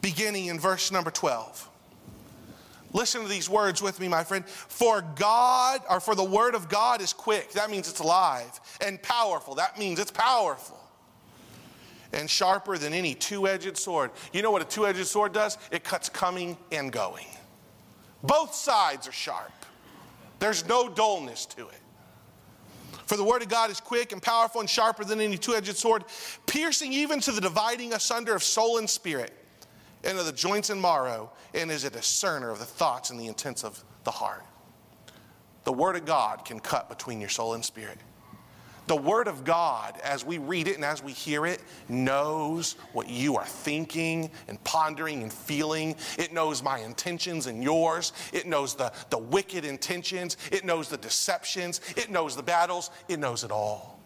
Beginning 0.00 0.46
in 0.46 0.60
verse 0.60 0.92
number 0.92 1.10
12. 1.10 1.68
Listen 2.92 3.22
to 3.22 3.28
these 3.28 3.48
words 3.48 3.82
with 3.82 4.00
me, 4.00 4.08
my 4.08 4.24
friend. 4.24 4.48
For 4.48 5.02
God, 5.16 5.80
or 5.90 6.00
for 6.00 6.14
the 6.14 6.24
word 6.24 6.54
of 6.54 6.68
God 6.68 7.00
is 7.00 7.12
quick. 7.12 7.52
That 7.52 7.70
means 7.70 7.88
it's 7.88 8.00
alive. 8.00 8.60
And 8.80 9.02
powerful. 9.02 9.54
That 9.56 9.78
means 9.78 9.98
it's 9.98 10.10
powerful. 10.10 10.78
And 12.12 12.30
sharper 12.30 12.78
than 12.78 12.92
any 12.92 13.14
two 13.14 13.46
edged 13.46 13.76
sword. 13.76 14.12
You 14.32 14.42
know 14.42 14.50
what 14.50 14.62
a 14.62 14.64
two 14.64 14.86
edged 14.86 15.06
sword 15.06 15.32
does? 15.32 15.58
It 15.70 15.84
cuts 15.84 16.08
coming 16.08 16.56
and 16.72 16.92
going. 16.92 17.26
Both 18.22 18.54
sides 18.54 19.06
are 19.06 19.12
sharp, 19.12 19.52
there's 20.38 20.66
no 20.66 20.88
dullness 20.88 21.46
to 21.46 21.68
it. 21.68 21.80
For 23.04 23.16
the 23.16 23.22
word 23.22 23.42
of 23.42 23.48
God 23.48 23.70
is 23.70 23.80
quick 23.80 24.10
and 24.10 24.20
powerful 24.20 24.60
and 24.60 24.68
sharper 24.68 25.04
than 25.04 25.20
any 25.20 25.38
two 25.38 25.54
edged 25.54 25.76
sword, 25.76 26.04
piercing 26.46 26.92
even 26.92 27.20
to 27.20 27.30
the 27.30 27.40
dividing 27.40 27.92
asunder 27.92 28.34
of 28.34 28.42
soul 28.42 28.78
and 28.78 28.90
spirit 28.90 29.32
and 30.04 30.18
of 30.18 30.26
the 30.26 30.32
joints 30.32 30.70
and 30.70 30.80
marrow, 30.80 31.30
and 31.54 31.70
is 31.70 31.84
a 31.84 31.90
discerner 31.90 32.50
of 32.50 32.58
the 32.58 32.64
thoughts 32.64 33.10
and 33.10 33.18
the 33.18 33.26
intents 33.26 33.64
of 33.64 33.82
the 34.04 34.10
heart. 34.10 34.44
The 35.64 35.72
Word 35.72 35.96
of 35.96 36.04
God 36.04 36.44
can 36.44 36.60
cut 36.60 36.88
between 36.88 37.20
your 37.20 37.28
soul 37.28 37.54
and 37.54 37.64
spirit. 37.64 37.98
The 38.86 38.96
Word 38.96 39.26
of 39.26 39.42
God, 39.42 39.98
as 40.04 40.24
we 40.24 40.38
read 40.38 40.68
it 40.68 40.76
and 40.76 40.84
as 40.84 41.02
we 41.02 41.10
hear 41.10 41.44
it, 41.44 41.60
knows 41.88 42.76
what 42.92 43.08
you 43.08 43.36
are 43.36 43.44
thinking 43.44 44.30
and 44.46 44.62
pondering 44.62 45.22
and 45.22 45.32
feeling. 45.32 45.96
It 46.18 46.32
knows 46.32 46.62
my 46.62 46.78
intentions 46.78 47.48
and 47.48 47.64
yours. 47.64 48.12
It 48.32 48.46
knows 48.46 48.76
the, 48.76 48.92
the 49.10 49.18
wicked 49.18 49.64
intentions. 49.64 50.36
It 50.52 50.64
knows 50.64 50.88
the 50.88 50.98
deceptions. 50.98 51.80
It 51.96 52.10
knows 52.10 52.36
the 52.36 52.44
battles. 52.44 52.90
It 53.08 53.18
knows 53.18 53.42
it 53.42 53.50
all. 53.50 53.98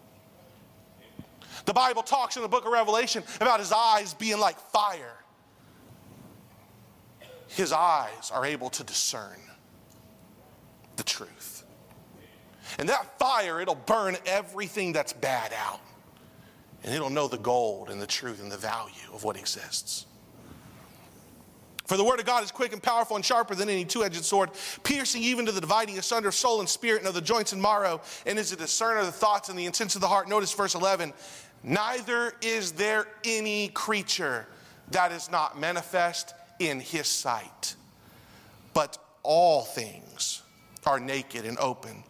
The 1.66 1.74
Bible 1.74 2.02
talks 2.02 2.36
in 2.36 2.42
the 2.42 2.48
book 2.48 2.64
of 2.64 2.72
Revelation 2.72 3.22
about 3.38 3.60
his 3.60 3.72
eyes 3.72 4.14
being 4.14 4.40
like 4.40 4.58
fire. 4.58 5.12
His 7.50 7.72
eyes 7.72 8.30
are 8.32 8.46
able 8.46 8.70
to 8.70 8.84
discern 8.84 9.38
the 10.96 11.02
truth. 11.02 11.64
And 12.78 12.88
that 12.88 13.18
fire, 13.18 13.60
it'll 13.60 13.74
burn 13.74 14.16
everything 14.24 14.92
that's 14.92 15.12
bad 15.12 15.52
out. 15.52 15.80
And 16.84 16.94
it'll 16.94 17.10
know 17.10 17.26
the 17.26 17.38
gold 17.38 17.90
and 17.90 18.00
the 18.00 18.06
truth 18.06 18.40
and 18.40 18.50
the 18.50 18.56
value 18.56 19.12
of 19.12 19.24
what 19.24 19.36
exists. 19.36 20.06
For 21.86 21.96
the 21.96 22.04
word 22.04 22.20
of 22.20 22.26
God 22.26 22.44
is 22.44 22.52
quick 22.52 22.72
and 22.72 22.80
powerful 22.80 23.16
and 23.16 23.24
sharper 23.24 23.56
than 23.56 23.68
any 23.68 23.84
two 23.84 24.04
edged 24.04 24.24
sword, 24.24 24.50
piercing 24.84 25.24
even 25.24 25.44
to 25.46 25.52
the 25.52 25.60
dividing 25.60 25.98
asunder 25.98 26.28
of 26.28 26.36
soul 26.36 26.60
and 26.60 26.68
spirit 26.68 27.00
and 27.00 27.08
of 27.08 27.14
the 27.14 27.20
joints 27.20 27.52
and 27.52 27.60
marrow, 27.60 28.00
and 28.26 28.38
is 28.38 28.52
a 28.52 28.56
discerner 28.56 29.00
of 29.00 29.06
the 29.06 29.12
thoughts 29.12 29.48
and 29.48 29.58
the 29.58 29.66
intents 29.66 29.96
of 29.96 30.00
the 30.00 30.06
heart. 30.06 30.28
Notice 30.28 30.52
verse 30.52 30.76
11 30.76 31.12
Neither 31.64 32.32
is 32.42 32.72
there 32.72 33.08
any 33.24 33.68
creature 33.68 34.46
that 34.92 35.10
is 35.10 35.28
not 35.32 35.58
manifest 35.58 36.34
in 36.60 36.78
his 36.78 37.08
sight, 37.08 37.74
but 38.72 38.98
all 39.24 39.62
things 39.62 40.42
are 40.86 41.00
naked 41.00 41.44
and 41.44 41.58
open 41.58 42.04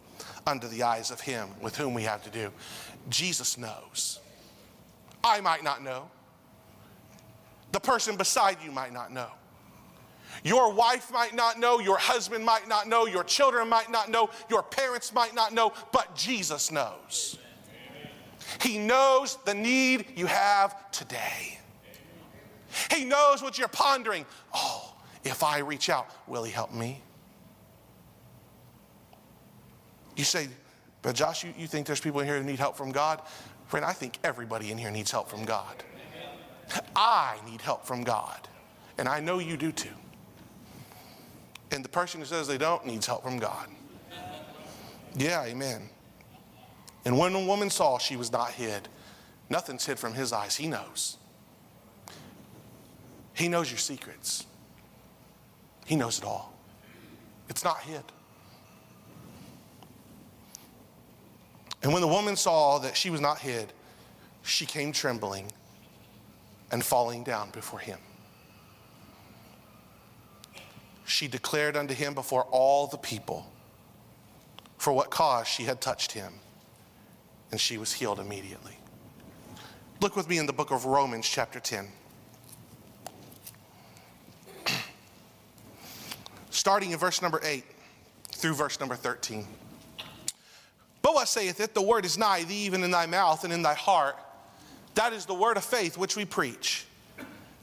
under 0.45 0.67
the 0.67 0.83
eyes 0.83 1.09
of 1.09 1.21
him 1.21 1.49
with 1.61 1.75
whom 1.75 1.93
we 1.93 2.03
have 2.03 2.23
to 2.23 2.29
do. 2.29 2.51
Jesus 3.09 3.57
knows. 3.57 4.19
I 5.23 5.41
might 5.41 5.63
not 5.63 5.83
know. 5.83 6.09
The 7.71 7.79
person 7.79 8.17
beside 8.17 8.57
you 8.63 8.71
might 8.71 8.93
not 8.93 9.11
know. 9.11 9.29
Your 10.43 10.73
wife 10.73 11.11
might 11.11 11.35
not 11.35 11.59
know, 11.59 11.79
your 11.79 11.97
husband 11.97 12.45
might 12.45 12.67
not 12.67 12.87
know, 12.87 13.05
your 13.05 13.23
children 13.23 13.67
might 13.67 13.91
not 13.91 14.09
know, 14.09 14.29
your 14.49 14.63
parents 14.63 15.13
might 15.13 15.35
not 15.35 15.53
know, 15.53 15.73
but 15.91 16.15
Jesus 16.15 16.71
knows. 16.71 17.37
He 18.61 18.77
knows 18.77 19.37
the 19.45 19.53
need 19.53 20.05
you 20.15 20.25
have 20.25 20.91
today. 20.91 21.59
He 22.93 23.05
knows 23.05 23.41
what 23.41 23.57
you're 23.57 23.67
pondering. 23.67 24.25
Oh, 24.53 24.95
if 25.23 25.43
I 25.43 25.59
reach 25.59 25.89
out, 25.89 26.07
will 26.27 26.43
He 26.43 26.51
help 26.51 26.73
me? 26.73 27.01
You 30.15 30.23
say, 30.23 30.47
but 31.01 31.15
Josh, 31.15 31.43
you, 31.43 31.53
you 31.57 31.67
think 31.67 31.87
there's 31.87 31.99
people 31.99 32.19
in 32.19 32.27
here 32.27 32.37
who 32.37 32.43
need 32.43 32.59
help 32.59 32.77
from 32.77 32.91
God? 32.91 33.21
Friend, 33.67 33.85
I 33.85 33.93
think 33.93 34.19
everybody 34.23 34.71
in 34.71 34.77
here 34.77 34.91
needs 34.91 35.11
help 35.11 35.29
from 35.29 35.45
God. 35.45 35.83
I 36.95 37.37
need 37.49 37.61
help 37.61 37.85
from 37.85 38.03
God, 38.03 38.47
and 38.97 39.07
I 39.07 39.19
know 39.19 39.39
you 39.39 39.57
do 39.57 39.71
too. 39.71 39.89
And 41.71 41.83
the 41.83 41.89
person 41.89 42.19
who 42.19 42.25
says 42.25 42.47
they 42.47 42.57
don't 42.57 42.85
needs 42.85 43.05
help 43.05 43.23
from 43.23 43.39
God. 43.39 43.67
Yeah, 45.15 45.43
amen. 45.43 45.89
And 47.05 47.17
when 47.17 47.33
the 47.33 47.39
woman 47.39 47.69
saw 47.69 47.97
she 47.97 48.15
was 48.15 48.31
not 48.31 48.51
hid, 48.51 48.87
nothing's 49.49 49.85
hid 49.85 49.97
from 49.97 50.13
his 50.13 50.31
eyes. 50.31 50.55
He 50.55 50.67
knows. 50.67 51.17
He 53.33 53.47
knows 53.47 53.69
your 53.69 53.77
secrets. 53.77 54.45
He 55.85 55.95
knows 55.95 56.17
it 56.17 56.23
all. 56.23 56.53
It's 57.49 57.63
not 57.63 57.79
hid. 57.79 58.03
And 61.83 61.91
when 61.91 62.01
the 62.01 62.07
woman 62.07 62.35
saw 62.35 62.77
that 62.79 62.95
she 62.95 63.09
was 63.09 63.21
not 63.21 63.39
hid, 63.39 63.73
she 64.43 64.65
came 64.65 64.91
trembling 64.91 65.51
and 66.71 66.83
falling 66.83 67.23
down 67.23 67.49
before 67.51 67.79
him. 67.79 67.99
She 71.05 71.27
declared 71.27 71.75
unto 71.75 71.93
him 71.93 72.13
before 72.13 72.43
all 72.51 72.87
the 72.87 72.97
people 72.97 73.51
for 74.77 74.93
what 74.93 75.11
cause 75.11 75.47
she 75.47 75.63
had 75.63 75.81
touched 75.81 76.13
him, 76.13 76.33
and 77.51 77.59
she 77.59 77.77
was 77.77 77.91
healed 77.93 78.19
immediately. 78.19 78.77
Look 79.99 80.15
with 80.15 80.27
me 80.29 80.37
in 80.37 80.45
the 80.45 80.53
book 80.53 80.71
of 80.71 80.85
Romans, 80.85 81.27
chapter 81.27 81.59
10. 81.59 81.87
Starting 86.61 86.91
in 86.91 86.99
verse 86.99 87.23
number 87.23 87.41
8 87.43 87.63
through 88.33 88.53
verse 88.53 88.79
number 88.79 88.93
13. 88.93 89.47
But 91.01 91.15
what 91.15 91.27
saith 91.27 91.59
it? 91.59 91.73
The 91.73 91.81
word 91.81 92.05
is 92.05 92.19
nigh 92.19 92.43
thee, 92.43 92.65
even 92.65 92.83
in 92.83 92.91
thy 92.91 93.07
mouth 93.07 93.43
and 93.43 93.51
in 93.51 93.63
thy 93.63 93.73
heart. 93.73 94.15
That 94.93 95.11
is 95.11 95.25
the 95.25 95.33
word 95.33 95.57
of 95.57 95.63
faith 95.63 95.97
which 95.97 96.15
we 96.15 96.23
preach. 96.23 96.85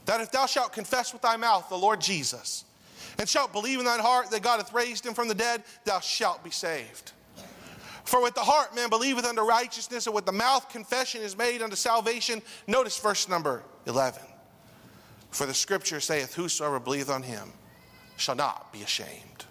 That 0.03 0.19
if 0.19 0.33
thou 0.33 0.47
shalt 0.47 0.73
confess 0.73 1.13
with 1.13 1.21
thy 1.21 1.37
mouth 1.37 1.69
the 1.69 1.77
Lord 1.77 2.01
Jesus, 2.01 2.65
and 3.17 3.29
shalt 3.29 3.53
believe 3.53 3.79
in 3.79 3.85
thine 3.85 4.01
heart 4.01 4.31
that 4.31 4.41
God 4.41 4.57
hath 4.57 4.73
raised 4.73 5.05
him 5.05 5.13
from 5.13 5.29
the 5.29 5.33
dead, 5.33 5.63
thou 5.85 6.01
shalt 6.01 6.43
be 6.43 6.51
saved. 6.51 7.13
For 8.03 8.21
with 8.21 8.35
the 8.35 8.41
heart 8.41 8.75
man 8.75 8.89
believeth 8.89 9.23
unto 9.23 9.43
righteousness, 9.43 10.07
and 10.07 10.13
with 10.13 10.25
the 10.25 10.33
mouth 10.33 10.67
confession 10.67 11.21
is 11.21 11.37
made 11.37 11.61
unto 11.61 11.77
salvation. 11.77 12.41
Notice 12.67 12.99
verse 12.99 13.29
number 13.29 13.63
11. 13.85 14.21
For 15.31 15.45
the 15.45 15.53
scripture 15.53 16.01
saith, 16.01 16.33
Whosoever 16.33 16.81
believeth 16.81 17.09
on 17.09 17.23
him 17.23 17.53
shall 18.19 18.35
not 18.35 18.71
be 18.71 18.81
ashamed. 18.81 19.45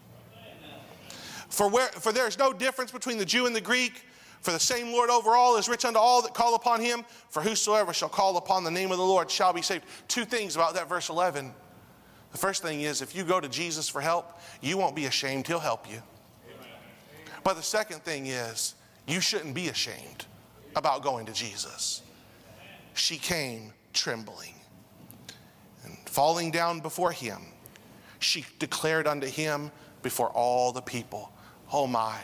For, 1.49 1.69
where, 1.69 1.89
for 1.89 2.13
there 2.13 2.29
is 2.29 2.39
no 2.39 2.53
difference 2.53 2.93
between 2.93 3.19
the 3.19 3.25
Jew 3.25 3.47
and 3.47 3.57
the 3.57 3.61
Greek, 3.61 4.03
for 4.41 4.53
the 4.53 4.61
same 4.61 4.93
Lord 4.93 5.11
over 5.11 5.31
all 5.31 5.57
is 5.57 5.69
rich 5.69 5.85
unto 5.85 5.99
all 5.99 6.23
that 6.23 6.35
call 6.35 6.55
upon 6.55 6.81
him. 6.81 7.05
For 7.31 7.43
whosoever 7.43 7.93
shall 7.93 8.09
call 8.09 8.37
upon 8.37 8.63
the 8.63 8.71
name 8.71 8.93
of 8.93 8.99
the 8.99 9.05
Lord 9.05 9.31
shall 9.31 9.53
be 9.53 9.63
saved. 9.63 9.85
Two 10.07 10.25
things 10.25 10.55
about 10.55 10.75
that 10.75 10.89
verse 10.89 11.09
11. 11.09 11.53
The 12.33 12.39
first 12.39 12.63
thing 12.63 12.83
is 12.83 13.03
if 13.03 13.17
you 13.17 13.25
go 13.25 13.41
to 13.41 13.49
Jesus 13.49 13.89
for 13.89 14.01
help, 14.01 14.39
you 14.61 14.77
won't 14.77 14.95
be 14.95 15.07
ashamed, 15.07 15.47
he'll 15.47 15.59
help 15.59 15.91
you. 15.91 16.01
But 17.43 17.55
the 17.55 17.63
second 17.63 18.05
thing 18.05 18.27
is 18.27 18.75
you 19.07 19.21
shouldn't 19.21 19.55
be 19.55 19.69
ashamed 19.69 20.27
about 20.77 21.03
going 21.03 21.27
to 21.27 21.33
Jesus. 21.33 22.03
She 22.95 23.17
came 23.17 23.73
trembling 23.93 24.55
and 25.85 25.97
falling 26.07 26.51
down 26.51 26.81
before 26.81 27.11
him. 27.13 27.41
She 28.19 28.45
declared 28.59 29.07
unto 29.07 29.27
him 29.27 29.71
before 30.03 30.29
all 30.29 30.73
the 30.73 30.83
people, 30.83 31.33
Oh 31.73 31.87
my, 31.87 32.19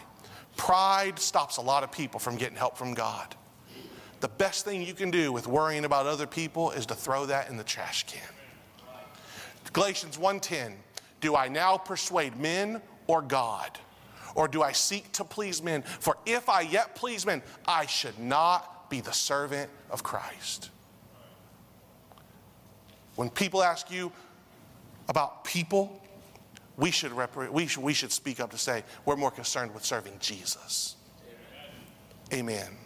pride 0.56 1.18
stops 1.18 1.56
a 1.56 1.60
lot 1.60 1.82
of 1.82 1.92
people 1.92 2.18
from 2.18 2.36
getting 2.36 2.56
help 2.56 2.76
from 2.76 2.94
God. 2.94 3.34
The 4.20 4.28
best 4.28 4.64
thing 4.64 4.82
you 4.82 4.94
can 4.94 5.10
do 5.10 5.32
with 5.32 5.46
worrying 5.46 5.84
about 5.84 6.06
other 6.06 6.26
people 6.26 6.70
is 6.70 6.86
to 6.86 6.94
throw 6.94 7.26
that 7.26 7.50
in 7.50 7.56
the 7.56 7.64
trash 7.64 8.06
can. 8.06 8.22
Galatians 9.74 10.16
1:10, 10.16 10.76
do 11.20 11.36
I 11.36 11.48
now 11.48 11.76
persuade 11.76 12.36
men 12.36 12.80
or 13.06 13.20
God? 13.20 13.78
Or 14.34 14.48
do 14.48 14.62
I 14.62 14.72
seek 14.72 15.12
to 15.12 15.24
please 15.24 15.62
men? 15.62 15.82
For 15.82 16.16
if 16.26 16.48
I 16.48 16.62
yet 16.62 16.94
please 16.94 17.26
men, 17.26 17.42
I 17.66 17.86
should 17.86 18.18
not 18.18 18.88
be 18.88 19.00
the 19.00 19.12
servant 19.12 19.70
of 19.90 20.02
Christ. 20.02 20.70
When 23.16 23.30
people 23.30 23.62
ask 23.62 23.90
you 23.90 24.12
about 25.08 25.44
people, 25.44 26.00
we 26.76 26.90
should, 26.90 27.12
we 27.50 27.66
should, 27.66 27.82
we 27.82 27.94
should 27.94 28.12
speak 28.12 28.40
up 28.40 28.50
to 28.50 28.58
say, 28.58 28.82
we're 29.04 29.16
more 29.16 29.30
concerned 29.30 29.72
with 29.74 29.84
serving 29.84 30.14
Jesus. 30.20 30.96
Amen. 32.32 32.50
Amen. 32.50 32.78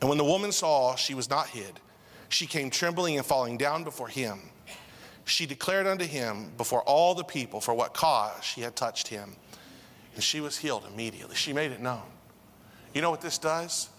And 0.00 0.08
when 0.08 0.18
the 0.18 0.24
woman 0.24 0.52
saw 0.52 0.96
she 0.96 1.14
was 1.14 1.28
not 1.28 1.48
hid, 1.48 1.80
she 2.28 2.46
came 2.46 2.70
trembling 2.70 3.16
and 3.16 3.26
falling 3.26 3.56
down 3.56 3.84
before 3.84 4.08
him 4.08 4.40
she 5.28 5.46
declared 5.46 5.86
unto 5.86 6.04
him 6.04 6.50
before 6.56 6.82
all 6.82 7.14
the 7.14 7.24
people 7.24 7.60
for 7.60 7.74
what 7.74 7.94
cause 7.94 8.42
she 8.42 8.62
had 8.62 8.74
touched 8.74 9.08
him. 9.08 9.36
And 10.14 10.24
she 10.24 10.40
was 10.40 10.56
healed 10.56 10.84
immediately. 10.92 11.36
She 11.36 11.52
made 11.52 11.70
it 11.70 11.80
known. 11.80 12.02
You 12.94 13.02
know 13.02 13.10
what 13.10 13.20
this 13.20 13.38
does? 13.38 13.90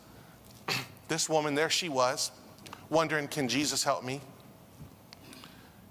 this 1.07 1.29
woman, 1.29 1.55
there 1.55 1.69
she 1.69 1.87
was, 1.87 2.31
wondering, 2.89 3.27
can 3.27 3.47
Jesus 3.47 3.83
help 3.83 4.03
me? 4.03 4.21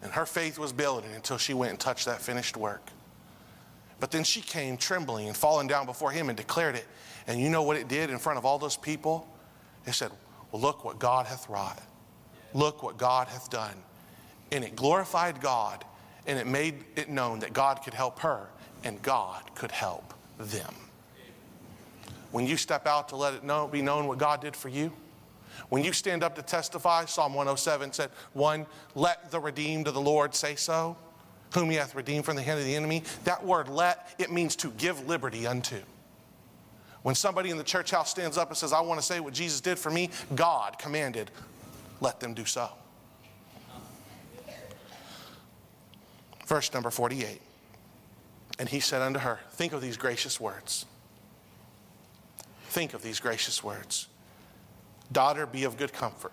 And 0.02 0.12
her 0.12 0.26
faith 0.26 0.58
was 0.58 0.72
building 0.72 1.12
until 1.14 1.38
she 1.38 1.54
went 1.54 1.70
and 1.70 1.80
touched 1.80 2.06
that 2.06 2.20
finished 2.20 2.56
work. 2.56 2.82
But 4.00 4.10
then 4.10 4.22
she 4.22 4.40
came 4.40 4.76
trembling 4.76 5.26
and 5.26 5.36
falling 5.36 5.66
down 5.66 5.86
before 5.86 6.12
him 6.12 6.28
and 6.28 6.36
declared 6.36 6.76
it. 6.76 6.86
And 7.26 7.40
you 7.40 7.50
know 7.50 7.62
what 7.62 7.76
it 7.76 7.88
did 7.88 8.10
in 8.10 8.18
front 8.18 8.38
of 8.38 8.44
all 8.44 8.58
those 8.58 8.76
people? 8.76 9.28
It 9.86 9.92
said, 9.92 10.12
Well, 10.52 10.62
look 10.62 10.84
what 10.84 10.98
God 10.98 11.26
hath 11.26 11.48
wrought. 11.48 11.80
Look 12.54 12.82
what 12.82 12.96
God 12.96 13.28
hath 13.28 13.50
done 13.50 13.74
and 14.52 14.64
it 14.64 14.76
glorified 14.76 15.40
God 15.40 15.84
and 16.26 16.38
it 16.38 16.46
made 16.46 16.84
it 16.96 17.08
known 17.08 17.40
that 17.40 17.52
God 17.52 17.82
could 17.82 17.94
help 17.94 18.20
her 18.20 18.48
and 18.84 19.00
God 19.02 19.42
could 19.54 19.70
help 19.70 20.14
them. 20.38 20.74
When 22.30 22.46
you 22.46 22.56
step 22.56 22.86
out 22.86 23.08
to 23.10 23.16
let 23.16 23.34
it 23.34 23.44
know, 23.44 23.66
be 23.66 23.82
known 23.82 24.06
what 24.06 24.18
God 24.18 24.40
did 24.40 24.54
for 24.54 24.68
you, 24.68 24.92
when 25.68 25.84
you 25.84 25.92
stand 25.92 26.22
up 26.22 26.34
to 26.36 26.42
testify, 26.42 27.04
Psalm 27.04 27.34
107 27.34 27.92
said, 27.92 28.10
One, 28.32 28.66
let 28.94 29.30
the 29.30 29.40
redeemed 29.40 29.88
of 29.88 29.94
the 29.94 30.00
Lord 30.00 30.34
say 30.34 30.54
so, 30.54 30.96
whom 31.54 31.70
he 31.70 31.76
hath 31.76 31.94
redeemed 31.94 32.24
from 32.24 32.36
the 32.36 32.42
hand 32.42 32.58
of 32.58 32.64
the 32.64 32.74
enemy. 32.74 33.02
That 33.24 33.44
word 33.44 33.68
let, 33.68 34.14
it 34.18 34.30
means 34.30 34.56
to 34.56 34.70
give 34.72 35.06
liberty 35.08 35.46
unto. 35.46 35.78
When 37.02 37.14
somebody 37.14 37.50
in 37.50 37.56
the 37.56 37.64
church 37.64 37.90
house 37.90 38.10
stands 38.10 38.36
up 38.36 38.48
and 38.48 38.56
says, 38.56 38.72
I 38.72 38.80
want 38.80 39.00
to 39.00 39.06
say 39.06 39.20
what 39.20 39.32
Jesus 39.32 39.60
did 39.60 39.78
for 39.78 39.90
me, 39.90 40.10
God 40.34 40.78
commanded, 40.78 41.30
let 42.00 42.20
them 42.20 42.34
do 42.34 42.44
so. 42.44 42.70
Verse 46.46 46.72
number 46.72 46.90
48. 46.90 47.40
And 48.58 48.68
he 48.68 48.80
said 48.80 49.02
unto 49.02 49.20
her, 49.20 49.38
Think 49.52 49.72
of 49.72 49.80
these 49.80 49.96
gracious 49.96 50.40
words. 50.40 50.86
Think 52.70 52.94
of 52.94 53.02
these 53.02 53.20
gracious 53.20 53.62
words. 53.62 54.07
Daughter, 55.10 55.46
be 55.46 55.64
of 55.64 55.76
good 55.76 55.92
comfort. 55.92 56.32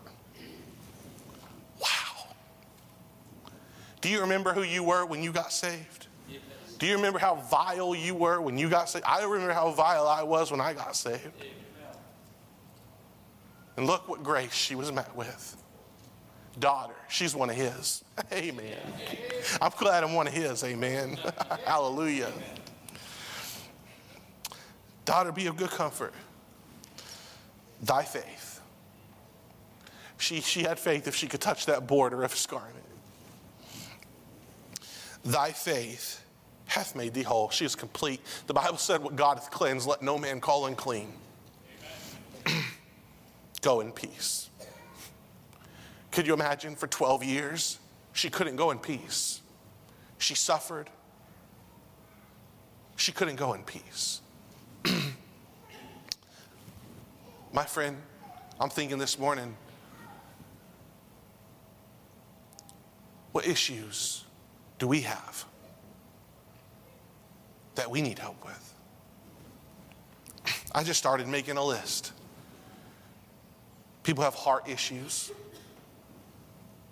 Wow. 1.79 2.27
Do 4.01 4.09
you 4.09 4.21
remember 4.21 4.53
who 4.53 4.63
you 4.63 4.83
were 4.83 5.05
when 5.05 5.23
you 5.23 5.31
got 5.31 5.51
saved? 5.51 6.07
Do 6.77 6.85
you 6.85 6.95
remember 6.95 7.19
how 7.19 7.35
vile 7.35 7.95
you 7.95 8.13
were 8.13 8.41
when 8.41 8.57
you 8.57 8.69
got 8.69 8.89
saved? 8.89 9.05
I 9.07 9.23
remember 9.23 9.53
how 9.53 9.71
vile 9.71 10.07
I 10.07 10.23
was 10.23 10.51
when 10.51 10.59
I 10.59 10.73
got 10.73 10.95
saved. 10.95 11.31
And 13.77 13.87
look 13.87 14.07
what 14.07 14.23
grace 14.23 14.53
she 14.53 14.75
was 14.75 14.91
met 14.91 15.15
with. 15.15 15.57
Daughter, 16.59 16.95
she's 17.09 17.35
one 17.35 17.49
of 17.49 17.55
his. 17.55 18.03
Amen. 18.31 18.77
I'm 19.61 19.71
glad 19.77 20.03
I'm 20.03 20.13
one 20.13 20.27
of 20.27 20.33
his. 20.33 20.63
Amen. 20.63 21.17
Hallelujah. 21.65 22.31
Daughter, 25.03 25.31
be 25.31 25.47
of 25.47 25.57
good 25.57 25.69
comfort. 25.69 26.13
Thy 27.81 28.03
faith. 28.03 28.54
She, 30.17 30.41
she 30.41 30.63
had 30.63 30.79
faith 30.79 31.07
if 31.07 31.15
she 31.15 31.27
could 31.27 31.41
touch 31.41 31.65
that 31.65 31.87
border 31.87 32.23
of 32.23 32.31
his 32.31 32.45
garment. 32.45 32.85
Thy 35.23 35.51
faith 35.51 36.23
hath 36.67 36.95
made 36.95 37.13
thee 37.13 37.23
whole. 37.23 37.49
She 37.49 37.65
is 37.65 37.75
complete. 37.75 38.21
The 38.47 38.53
Bible 38.53 38.77
said, 38.77 39.01
What 39.03 39.15
God 39.15 39.37
hath 39.37 39.51
cleansed, 39.51 39.87
let 39.87 40.01
no 40.01 40.17
man 40.17 40.39
call 40.39 40.67
unclean. 40.67 41.11
go 43.61 43.81
in 43.81 43.91
peace. 43.91 44.49
Could 46.11 46.27
you 46.27 46.33
imagine 46.33 46.75
for 46.75 46.87
12 46.87 47.23
years, 47.23 47.79
she 48.13 48.29
couldn't 48.29 48.55
go 48.55 48.71
in 48.71 48.79
peace? 48.79 49.41
She 50.17 50.35
suffered. 50.35 50.89
She 52.95 53.11
couldn't 53.11 53.35
go 53.35 53.53
in 53.53 53.63
peace. 53.63 54.21
My 57.53 57.65
friend, 57.65 57.97
I'm 58.59 58.69
thinking 58.69 58.97
this 58.97 59.19
morning, 59.19 59.57
what 63.35 63.45
issues 63.45 64.23
do 64.79 64.87
we 64.87 65.01
have 65.01 65.43
that 67.75 67.91
we 67.91 68.01
need 68.01 68.17
help 68.17 68.41
with? 68.45 68.73
I 70.73 70.85
just 70.85 70.97
started 70.97 71.27
making 71.27 71.57
a 71.57 71.63
list. 71.63 72.13
People 74.03 74.23
have 74.23 74.35
heart 74.35 74.69
issues, 74.69 75.33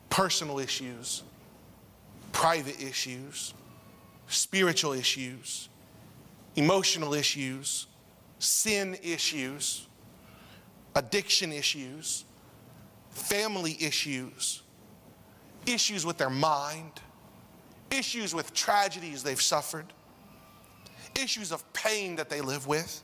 personal 0.10 0.60
issues, 0.60 1.24
private 2.34 2.84
issues, 2.84 3.54
spiritual 4.28 4.92
issues, 4.92 5.70
emotional 6.58 7.14
issues, 7.14 7.88
sin 8.40 8.98
issues, 9.02 9.88
addiction 10.94 11.54
issues, 11.54 12.26
family 13.12 13.78
issues, 13.80 14.63
issues 15.66 16.06
with 16.06 16.18
their 16.18 16.30
mind, 16.30 16.92
issues 17.92 18.34
with 18.34 18.54
tragedies 18.54 19.24
they've 19.24 19.42
suffered, 19.42 19.86
issues 21.20 21.52
of 21.52 21.72
pain 21.74 22.16
that 22.16 22.30
they 22.30 22.42
live 22.42 22.68
with, 22.68 23.04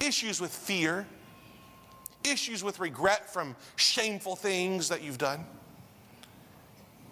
issues 0.00 0.40
with 0.40 0.50
fear, 0.50 1.06
issues 2.24 2.62
with 2.62 2.78
regret 2.80 3.32
from 3.32 3.56
shameful 3.76 4.36
things 4.36 4.88
that 4.88 5.02
you've 5.02 5.18
done, 5.18 5.44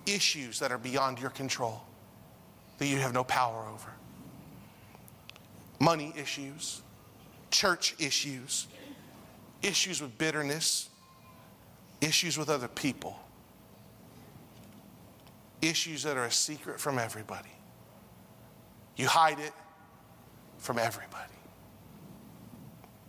issues 0.07 0.59
that 0.59 0.71
are 0.71 0.79
beyond 0.79 1.19
your 1.19 1.31
control, 1.31 1.83
that 2.79 2.87
you 2.87 2.99
have 2.99 3.13
no 3.13 3.25
power 3.25 3.67
over, 3.73 3.91
money 5.81 6.13
issues, 6.17 6.83
church 7.51 7.95
issues, 7.99 8.67
issues 9.63 10.01
with 10.01 10.17
bitterness, 10.19 10.91
issues 12.01 12.37
with 12.37 12.51
other 12.51 12.69
people, 12.69 13.19
issues 15.63 16.03
that 16.03 16.17
are 16.17 16.25
a 16.25 16.31
secret 16.31 16.81
from 16.81 16.99
everybody. 16.99 17.51
You 18.97 19.09
hide 19.09 19.39
it 19.39 19.53
from 20.59 20.79
everybody. 20.79 21.33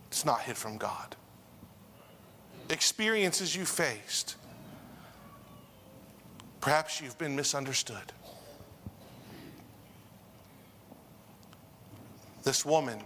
It's 0.07 0.25
not 0.25 0.41
hid 0.41 0.57
from 0.57 0.77
God. 0.77 1.15
Experiences 2.69 3.55
you 3.55 3.65
faced. 3.65 4.35
Perhaps 6.59 7.01
you've 7.01 7.17
been 7.17 7.35
misunderstood. 7.35 8.11
This 12.43 12.65
woman, 12.65 12.99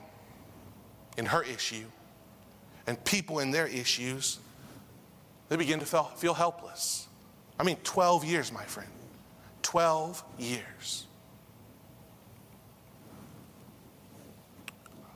in 1.18 1.26
her 1.26 1.44
issue, 1.44 1.86
and 2.88 3.04
people 3.06 3.40
in 3.40 3.52
their 3.52 3.68
issues, 3.68 4.40
they 5.50 5.56
begin 5.56 5.80
to 5.80 5.86
feel, 5.86 6.34
helpless. 6.34 7.08
I 7.60 7.64
mean, 7.64 7.78
12 7.84 8.26
years, 8.26 8.52
my 8.52 8.64
friend. 8.64 8.90
12 9.72 10.24
years. 10.38 11.08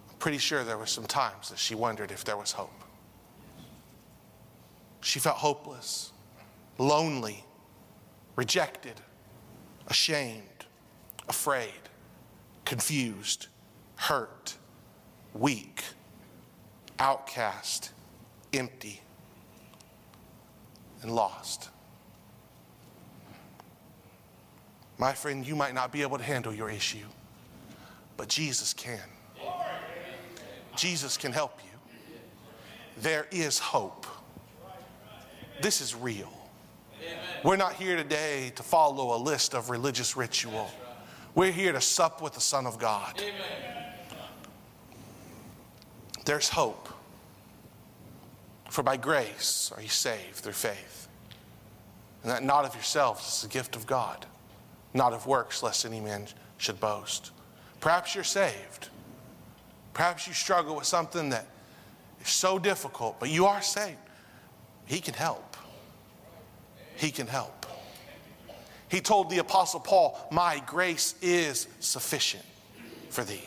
I'm 0.10 0.16
pretty 0.18 0.38
sure 0.38 0.64
there 0.64 0.78
were 0.78 0.86
some 0.86 1.04
times 1.04 1.50
that 1.50 1.60
she 1.60 1.76
wondered 1.76 2.10
if 2.10 2.24
there 2.24 2.38
was 2.38 2.54
hope. 2.54 2.86
She 5.02 5.20
felt 5.20 5.36
hopeless, 5.36 6.14
lonely, 6.78 7.44
rejected, 8.38 8.94
ashamed, 9.88 10.66
afraid, 11.28 11.74
confused, 12.64 13.48
hurt, 13.98 14.56
weak, 15.34 15.84
outcast, 16.98 17.92
empty, 18.54 19.02
and 21.02 21.14
lost. 21.14 21.72
My 24.98 25.14
friend, 25.14 25.46
you 25.46 25.56
might 25.56 25.74
not 25.74 25.92
be 25.92 26.02
able 26.02 26.18
to 26.18 26.24
handle 26.24 26.54
your 26.54 26.70
issue, 26.70 27.06
but 28.18 28.28
Jesus 28.30 28.74
can. 28.74 29.00
Jesus 30.76 31.18
can 31.18 31.32
help 31.32 31.60
you. 31.64 32.20
There 33.02 33.28
is 33.32 33.60
hope. 33.60 34.06
This 35.62 35.82
is 35.82 35.96
real. 35.96 36.32
We're 37.44 37.58
not 37.58 37.74
here 37.74 37.96
today 37.96 38.52
to 38.56 38.64
follow 38.64 39.16
a 39.16 39.20
list 39.20 39.54
of 39.54 39.70
religious 39.70 40.18
ritual. 40.18 40.70
We're 41.36 41.52
here 41.52 41.74
to 41.74 41.82
sup 41.82 42.22
with 42.22 42.34
the 42.34 42.42
Son 42.42 42.66
of 42.66 42.80
God. 42.80 43.22
There's 46.26 46.50
hope. 46.50 46.90
For 48.70 48.82
by 48.84 48.98
grace 48.98 49.72
are 49.76 49.82
you 49.82 49.90
saved 49.90 50.38
through 50.38 50.54
faith. 50.54 51.08
And 52.24 52.32
that 52.32 52.44
not 52.44 52.66
of 52.66 52.74
yourselves 52.74 53.36
is 53.36 53.42
the 53.44 53.48
gift 53.48 53.76
of 53.76 53.86
God, 53.86 54.26
not 54.96 55.14
of 55.14 55.28
works, 55.28 55.62
lest 55.62 55.86
any 55.86 56.00
man 56.00 56.26
should 56.58 56.80
boast. 56.80 57.32
Perhaps 57.82 58.16
you're 58.16 58.24
saved. 58.24 58.90
Perhaps 59.94 60.28
you 60.28 60.34
struggle 60.34 60.76
with 60.76 60.86
something 60.86 61.30
that 61.30 61.46
is 62.22 62.30
so 62.30 62.58
difficult, 62.58 63.20
but 63.20 63.30
you 63.30 63.46
are 63.46 63.62
saved. 63.62 63.98
He 64.86 65.00
can 65.00 65.14
help. 65.14 65.58
He 66.96 67.12
can 67.12 67.28
help. 67.28 67.66
He 68.88 69.02
told 69.02 69.30
the 69.30 69.40
Apostle 69.40 69.80
Paul, 69.80 70.18
My 70.32 70.62
grace 70.66 71.16
is 71.22 71.68
sufficient 71.80 72.46
for 73.10 73.24
thee. 73.24 73.44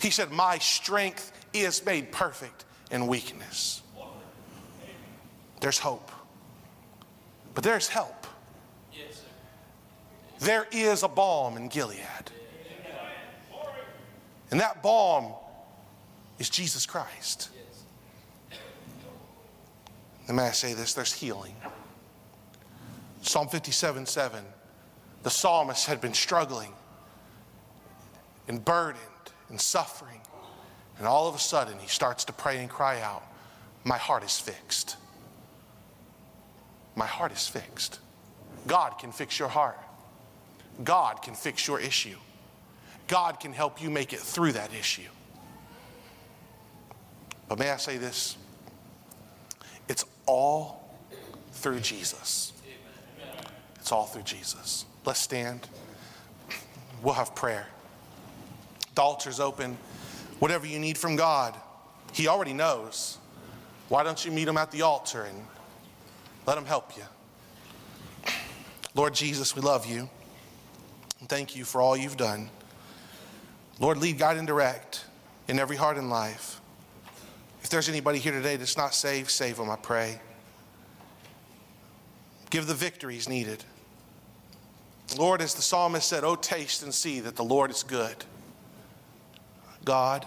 He 0.00 0.10
said, 0.10 0.30
My 0.30 0.58
strength 0.58 1.32
is 1.52 1.84
made 1.84 2.12
perfect 2.12 2.64
in 2.90 3.06
weakness. 3.06 3.82
There's 5.60 5.78
hope, 5.78 6.10
but 7.54 7.64
there's 7.64 7.88
help. 7.88 8.15
There 10.40 10.66
is 10.70 11.02
a 11.02 11.08
balm 11.08 11.56
in 11.56 11.68
Gilead. 11.68 12.00
And 14.50 14.60
that 14.60 14.82
balm 14.82 15.32
is 16.38 16.50
Jesus 16.50 16.86
Christ. 16.86 17.50
And 20.28 20.36
may 20.36 20.44
I 20.44 20.52
say 20.52 20.74
this? 20.74 20.94
There's 20.94 21.12
healing. 21.12 21.54
Psalm 23.22 23.48
57 23.48 24.06
7, 24.06 24.44
the 25.22 25.30
psalmist 25.30 25.86
had 25.86 26.00
been 26.00 26.14
struggling 26.14 26.72
and 28.48 28.64
burdened 28.64 29.02
and 29.48 29.60
suffering. 29.60 30.20
And 30.98 31.06
all 31.06 31.28
of 31.28 31.34
a 31.34 31.38
sudden, 31.38 31.78
he 31.78 31.88
starts 31.88 32.24
to 32.26 32.32
pray 32.32 32.58
and 32.58 32.70
cry 32.70 33.00
out, 33.00 33.22
My 33.84 33.98
heart 33.98 34.24
is 34.24 34.38
fixed. 34.38 34.96
My 36.94 37.06
heart 37.06 37.32
is 37.32 37.46
fixed. 37.46 37.98
God 38.66 38.98
can 38.98 39.12
fix 39.12 39.38
your 39.38 39.48
heart. 39.48 39.78
God 40.84 41.22
can 41.22 41.34
fix 41.34 41.66
your 41.66 41.80
issue. 41.80 42.16
God 43.08 43.40
can 43.40 43.52
help 43.52 43.82
you 43.82 43.90
make 43.90 44.12
it 44.12 44.18
through 44.18 44.52
that 44.52 44.74
issue. 44.74 45.08
But 47.48 47.58
may 47.58 47.70
I 47.70 47.76
say 47.76 47.96
this? 47.96 48.36
It's 49.88 50.04
all 50.26 50.98
through 51.52 51.80
Jesus. 51.80 52.52
It's 53.76 53.92
all 53.92 54.06
through 54.06 54.22
Jesus. 54.22 54.84
Let's 55.04 55.20
stand. 55.20 55.68
We'll 57.02 57.14
have 57.14 57.34
prayer. 57.34 57.68
The 58.96 59.02
altar's 59.02 59.38
open. 59.38 59.78
Whatever 60.40 60.66
you 60.66 60.80
need 60.80 60.98
from 60.98 61.14
God, 61.14 61.54
He 62.12 62.26
already 62.26 62.52
knows. 62.52 63.18
Why 63.88 64.02
don't 64.02 64.22
you 64.24 64.32
meet 64.32 64.48
Him 64.48 64.56
at 64.56 64.72
the 64.72 64.82
altar 64.82 65.22
and 65.22 65.38
let 66.46 66.58
Him 66.58 66.64
help 66.64 66.96
you? 66.96 67.04
Lord 68.94 69.14
Jesus, 69.14 69.54
we 69.54 69.62
love 69.62 69.86
you. 69.86 70.08
And 71.20 71.28
thank 71.28 71.56
you 71.56 71.64
for 71.64 71.80
all 71.80 71.96
you've 71.96 72.16
done. 72.16 72.50
Lord, 73.78 73.98
lead, 73.98 74.18
guide, 74.18 74.36
and 74.36 74.46
direct 74.46 75.04
in 75.48 75.58
every 75.58 75.76
heart 75.76 75.96
and 75.96 76.10
life. 76.10 76.60
If 77.62 77.70
there's 77.70 77.88
anybody 77.88 78.18
here 78.18 78.32
today 78.32 78.56
that's 78.56 78.76
not 78.76 78.94
saved, 78.94 79.30
save 79.30 79.56
them, 79.56 79.70
I 79.70 79.76
pray. 79.76 80.20
Give 82.50 82.66
the 82.66 82.74
victories 82.74 83.28
needed. 83.28 83.64
Lord, 85.16 85.40
as 85.40 85.54
the 85.54 85.62
psalmist 85.62 86.08
said, 86.08 86.24
Oh, 86.24 86.36
taste 86.36 86.82
and 86.82 86.92
see 86.92 87.20
that 87.20 87.36
the 87.36 87.44
Lord 87.44 87.70
is 87.70 87.82
good. 87.82 88.24
God, 89.84 90.26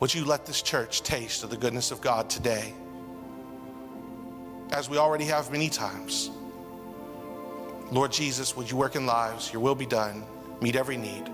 would 0.00 0.12
you 0.12 0.24
let 0.24 0.46
this 0.46 0.62
church 0.62 1.02
taste 1.02 1.44
of 1.44 1.50
the 1.50 1.56
goodness 1.56 1.90
of 1.90 2.00
God 2.00 2.28
today? 2.28 2.72
As 4.72 4.88
we 4.88 4.96
already 4.96 5.24
have 5.26 5.50
many 5.52 5.68
times. 5.68 6.30
Lord 7.92 8.10
Jesus, 8.10 8.56
would 8.56 8.70
you 8.70 8.78
work 8.78 8.96
in 8.96 9.04
lives? 9.04 9.52
Your 9.52 9.60
will 9.60 9.74
be 9.74 9.84
done. 9.84 10.24
Meet 10.62 10.76
every 10.76 10.96
need. 10.96 11.28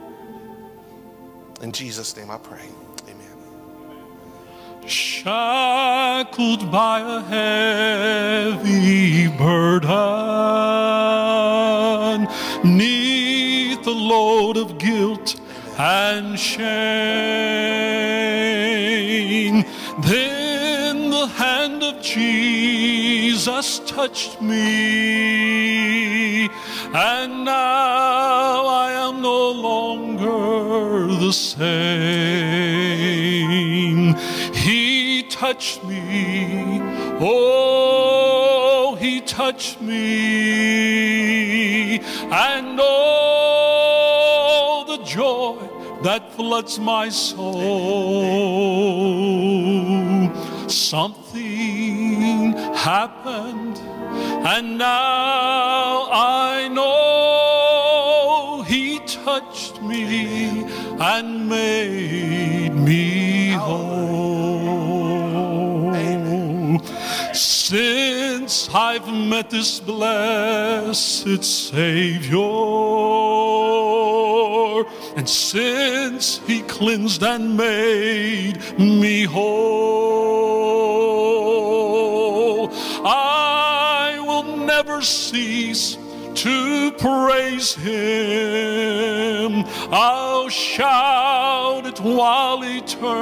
In 1.62 1.70
Jesus' 1.70 2.16
name 2.16 2.32
I 2.32 2.38
pray. 2.38 2.68
Amen. 3.08 3.36
Shackled 4.88 6.72
by 6.72 6.98
a 7.00 7.20
heavy 8.50 9.28
burden, 9.28 9.88
neath 12.64 13.84
the 13.84 13.90
load 13.92 14.56
of 14.56 14.78
guilt 14.78 15.40
and 15.78 16.36
shame. 16.38 16.58
Then 20.00 21.10
the 21.10 21.26
hand 21.28 21.84
of 21.84 22.02
Jesus 22.02 23.80
touched 23.80 24.40
me, 24.42 25.67
and 26.94 27.44
now 27.44 28.66
I 28.66 28.92
am 28.92 29.20
no 29.20 29.50
longer 29.50 31.06
the 31.14 31.32
same. 31.32 31.58
He 34.54 35.24
touched 35.24 35.84
me, 35.84 36.80
oh, 37.20 38.96
he 38.98 39.20
touched 39.20 39.82
me, 39.82 39.98
and 42.00 42.78
oh, 42.80 44.06
the 44.88 44.98
joy 45.04 45.58
that 46.02 46.32
floods 46.32 46.78
my 46.78 47.10
soul. 47.10 47.58
Something 50.68 52.52
happened, 52.74 53.67
and 54.56 54.78
now 54.78 56.08
I 56.10 56.68
know 56.68 58.62
He 58.66 58.98
touched 59.00 59.82
me 59.82 60.64
and 60.98 61.48
made 61.50 62.74
me 62.74 63.50
whole. 63.50 63.98
Since 67.34 68.70
I've 68.74 69.12
met 69.12 69.50
this 69.50 69.80
blessed 69.80 71.44
Savior, 71.44 72.38
and 75.18 75.28
since 75.28 76.38
He 76.46 76.62
cleansed 76.62 77.22
and 77.22 77.54
made 77.54 78.56
me 78.78 79.24
whole, 79.24 81.17
never 84.78 85.02
cease 85.02 85.98
to 86.34 86.92
praise 86.92 87.74
Him. 87.74 89.64
I'll 89.90 90.48
shout 90.48 91.84
it 91.84 91.98
while 91.98 92.62
eternity 92.62 93.18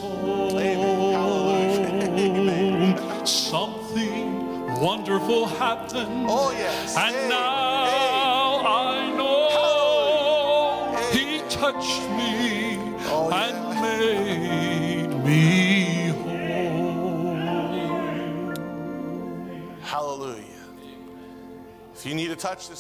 Wonderful 4.80 5.48
happened. 5.48 6.26
Oh, 6.30 6.52
yes. 6.52 6.96
And 6.98 7.16
Hey, 7.16 7.30
now 7.30 8.62
I 8.66 9.12
know 9.18 10.96
he 11.12 11.40
touched 11.50 12.02
me 12.12 12.78
Oh, 13.12 13.30
yeah. 13.30 13.48
and 13.48 13.58
made 13.82 15.14
me 15.26 16.10
whole. 16.22 17.36
Hallelujah. 19.82 20.46
If 21.96 22.06
you 22.06 22.14
need 22.16 22.32
a 22.32 22.36
touch 22.36 22.70
this 22.70 22.78